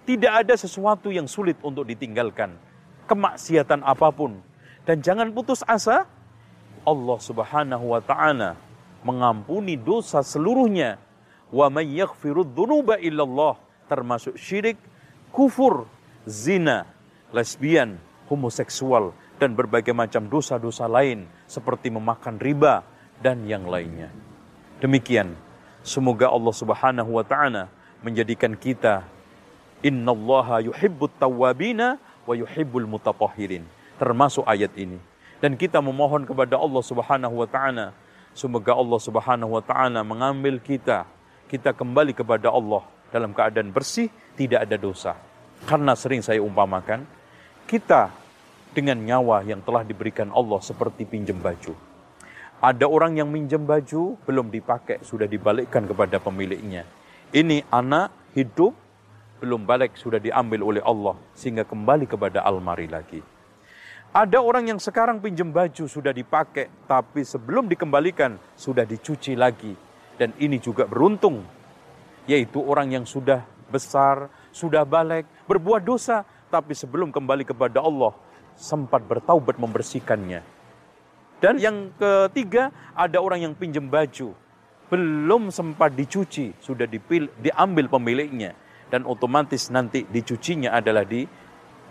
Tidak 0.04 0.32
ada 0.44 0.56
sesuatu 0.56 1.12
yang 1.12 1.28
sulit 1.28 1.56
untuk 1.64 1.84
ditinggalkan. 1.84 2.56
Kemaksiatan 3.08 3.84
apa 3.84 4.08
pun. 4.12 4.40
Dan 4.84 5.04
jangan 5.04 5.32
putus 5.32 5.60
asa. 5.68 6.08
Allah 6.84 7.18
subhanahu 7.20 7.92
wa 7.92 8.00
ta'ala 8.00 8.56
mengampuni 9.04 9.76
dosa 9.76 10.24
seluruhnya. 10.24 10.96
Wa 11.48 11.72
man 11.72 11.88
yaghfirud 11.88 12.52
dhunuba 12.52 13.00
illallah. 13.00 13.56
Termasuk 13.88 14.36
syirik, 14.36 14.76
kufur, 15.32 15.88
zina, 16.28 16.84
lesbian, 17.32 17.96
homoseksual, 18.28 19.16
dan 19.40 19.56
berbagai 19.56 19.96
macam 19.96 20.28
dosa-dosa 20.28 20.84
lain 20.84 21.24
seperti 21.48 21.88
memakan 21.88 22.36
riba, 22.36 22.84
dan 23.18 23.42
yang 23.46 23.66
lainnya. 23.66 24.10
Demikian, 24.78 25.34
semoga 25.82 26.30
Allah 26.30 26.54
Subhanahu 26.54 27.10
wa 27.18 27.24
taala 27.26 27.66
menjadikan 27.98 28.54
kita 28.54 29.02
innallaha 29.82 30.62
yuhibbut 30.62 31.18
tawwabina 31.18 31.98
wa 31.98 32.34
yuhibbul 32.34 32.86
mutatahhirin. 32.86 33.66
Termasuk 33.98 34.46
ayat 34.46 34.70
ini. 34.78 35.02
Dan 35.42 35.58
kita 35.58 35.82
memohon 35.82 36.26
kepada 36.26 36.58
Allah 36.58 36.82
Subhanahu 36.82 37.42
wa 37.42 37.48
taala 37.50 37.94
semoga 38.34 38.74
Allah 38.74 39.00
Subhanahu 39.02 39.58
wa 39.58 39.62
taala 39.62 40.02
mengambil 40.06 40.62
kita 40.62 41.06
kita 41.48 41.72
kembali 41.72 42.12
kepada 42.12 42.52
Allah 42.52 42.84
dalam 43.08 43.32
keadaan 43.32 43.72
bersih, 43.72 44.12
tidak 44.36 44.68
ada 44.68 44.76
dosa. 44.76 45.16
Karena 45.64 45.96
sering 45.96 46.20
saya 46.20 46.44
umpamakan, 46.44 47.08
kita 47.64 48.12
dengan 48.76 49.00
nyawa 49.00 49.42
yang 49.48 49.64
telah 49.64 49.82
diberikan 49.82 50.28
Allah 50.30 50.60
seperti 50.60 51.08
pinjam 51.08 51.40
baju 51.40 51.72
Ada 52.60 52.84
orang 52.84 53.16
yang 53.16 53.30
minjem 53.30 53.62
baju, 53.64 54.18
belum 54.26 54.50
dipakai, 54.50 55.00
sudah 55.06 55.30
dibalikkan 55.30 55.86
kepada 55.86 56.18
pemiliknya. 56.18 56.82
Ini 57.30 57.62
anak 57.70 58.34
hidup, 58.34 58.74
belum 59.38 59.62
balik, 59.62 59.94
sudah 59.94 60.18
diambil 60.18 60.66
oleh 60.66 60.82
Allah, 60.82 61.14
sehingga 61.38 61.62
kembali 61.62 62.10
kepada 62.10 62.42
almari 62.42 62.90
lagi. 62.90 63.22
Ada 64.10 64.42
orang 64.42 64.74
yang 64.74 64.80
sekarang 64.82 65.22
pinjam 65.22 65.54
baju 65.54 65.86
sudah 65.86 66.10
dipakai, 66.10 66.66
tapi 66.90 67.22
sebelum 67.22 67.70
dikembalikan 67.70 68.34
sudah 68.58 68.82
dicuci 68.82 69.38
lagi. 69.38 69.87
Dan 70.18 70.34
ini 70.42 70.58
juga 70.58 70.84
beruntung, 70.84 71.46
yaitu 72.26 72.58
orang 72.60 72.90
yang 72.90 73.04
sudah 73.06 73.46
besar, 73.70 74.26
sudah 74.50 74.82
balik, 74.82 75.24
berbuat 75.46 75.86
dosa, 75.86 76.26
tapi 76.50 76.74
sebelum 76.74 77.14
kembali 77.14 77.46
kepada 77.46 77.78
Allah, 77.80 78.12
sempat 78.58 79.06
bertaubat 79.06 79.56
membersihkannya 79.56 80.58
dan 81.38 81.54
yang 81.62 81.94
ketiga, 81.94 82.74
ada 82.98 83.22
orang 83.22 83.46
yang 83.46 83.54
pinjam 83.54 83.86
baju. 83.86 84.34
Belum 84.90 85.54
sempat 85.54 85.94
dicuci, 85.94 86.50
sudah 86.58 86.90
dipil, 86.90 87.30
diambil 87.38 87.86
pemiliknya. 87.86 88.58
Dan 88.90 89.06
otomatis 89.06 89.70
nanti 89.70 90.02
dicucinya 90.02 90.74
adalah 90.74 91.06
di 91.06 91.22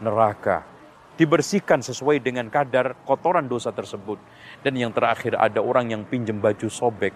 neraka. 0.03 0.67
Dibersihkan 1.15 1.79
sesuai 1.79 2.19
dengan 2.19 2.51
kadar 2.51 2.99
kotoran 3.07 3.47
dosa 3.47 3.71
tersebut. 3.71 4.19
Dan 4.59 4.75
yang 4.75 4.91
terakhir 4.91 5.39
ada 5.39 5.63
orang 5.63 5.95
yang 5.95 6.03
pinjam 6.03 6.43
baju 6.43 6.67
sobek. 6.67 7.15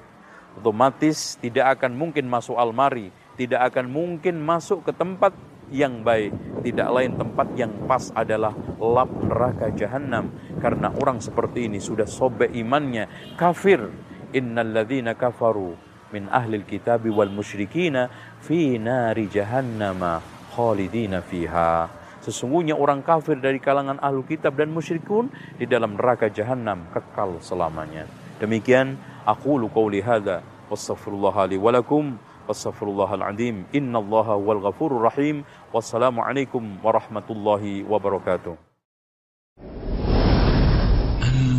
Otomatis 0.57 1.39
tidak 1.39 1.79
akan 1.79 1.95
mungkin 1.95 2.27
masuk 2.27 2.59
almari. 2.59 3.13
Tidak 3.39 3.57
akan 3.57 3.87
mungkin 3.87 4.41
masuk 4.43 4.83
ke 4.87 4.91
tempat 4.91 5.31
yang 5.71 6.03
baik. 6.03 6.35
Tidak 6.61 6.87
lain 6.91 7.15
tempat 7.15 7.47
yang 7.55 7.71
pas 7.87 8.11
adalah 8.11 8.51
lap 8.77 9.09
neraka 9.23 9.71
jahanam. 9.71 10.29
Karena 10.59 10.91
orang 10.91 11.23
seperti 11.23 11.71
ini 11.71 11.79
sudah 11.79 12.05
sobek 12.05 12.51
imannya. 12.51 13.35
Kafir. 13.39 13.87
Innalladzina 14.31 15.11
kafaru 15.19 15.75
min 16.11 16.27
ahlil 16.31 16.67
kitabi 16.67 17.11
wal 17.11 17.31
musyrikina 17.31 18.11
fi 18.43 18.79
nari 18.79 19.27
jahannama 19.31 20.23
khalidina 20.51 21.23
fiha. 21.23 21.87
Sesungguhnya 22.21 22.77
orang 22.77 23.01
kafir 23.01 23.41
dari 23.41 23.57
kalangan 23.57 23.97
ahlu 23.97 24.21
kitab 24.21 24.53
dan 24.53 24.69
musyrikun 24.69 25.33
di 25.57 25.65
dalam 25.65 25.97
neraka 25.97 26.29
jahanam 26.29 26.85
kekal 26.93 27.41
selamanya. 27.41 28.05
Demikian 28.37 28.93
أقول 29.27 29.67
قولي 29.67 30.03
هذا 30.03 30.43
واستغفر 30.71 31.11
الله 31.11 31.45
لي 31.45 31.57
ولكم 31.57 32.17
واستغفر 32.47 32.87
الله 32.87 33.13
العظيم. 33.13 33.65
إن 33.75 33.95
الله 33.95 34.21
هو 34.21 34.51
الغفور 34.51 34.97
الرحيم. 34.97 35.43
والسلام 35.73 36.19
عليكم 36.19 36.77
ورحمة 36.83 37.23
الله 37.29 37.91
وبركاته. 37.91 38.55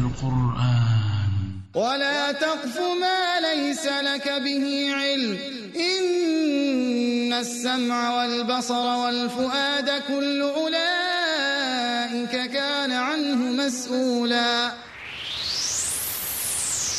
القرآن. 0.03 1.33
ولا 1.77 2.33
تقف 2.33 2.81
ما 3.01 3.41
ليس 3.41 3.87
لك 3.87 4.29
به 4.29 4.95
علم. 4.95 5.39
إن 5.77 7.33
السمع 7.33 8.17
والبصر 8.17 8.87
والفؤاد 8.97 9.91
كل 10.09 10.43
أولئك 10.43 12.35
كان 12.53 12.93
عنه 12.93 13.65
مسؤولا. 13.67 14.92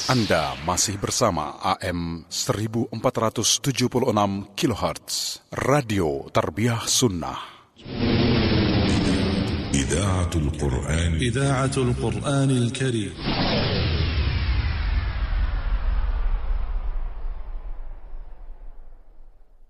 Anda 0.09 0.57
masih 0.65 0.97
bersama 0.97 1.61
AM 1.61 2.25
1476 2.31 3.69
kHz 4.57 5.15
Radio 5.53 6.27
Tarbiyah 6.33 6.83
Sunnah. 6.89 7.39
إذاعة 9.75 10.31
القرآن 10.35 11.13
إذاعة 11.15 11.77
القرآن 11.77 12.51
الكريم 12.51 13.13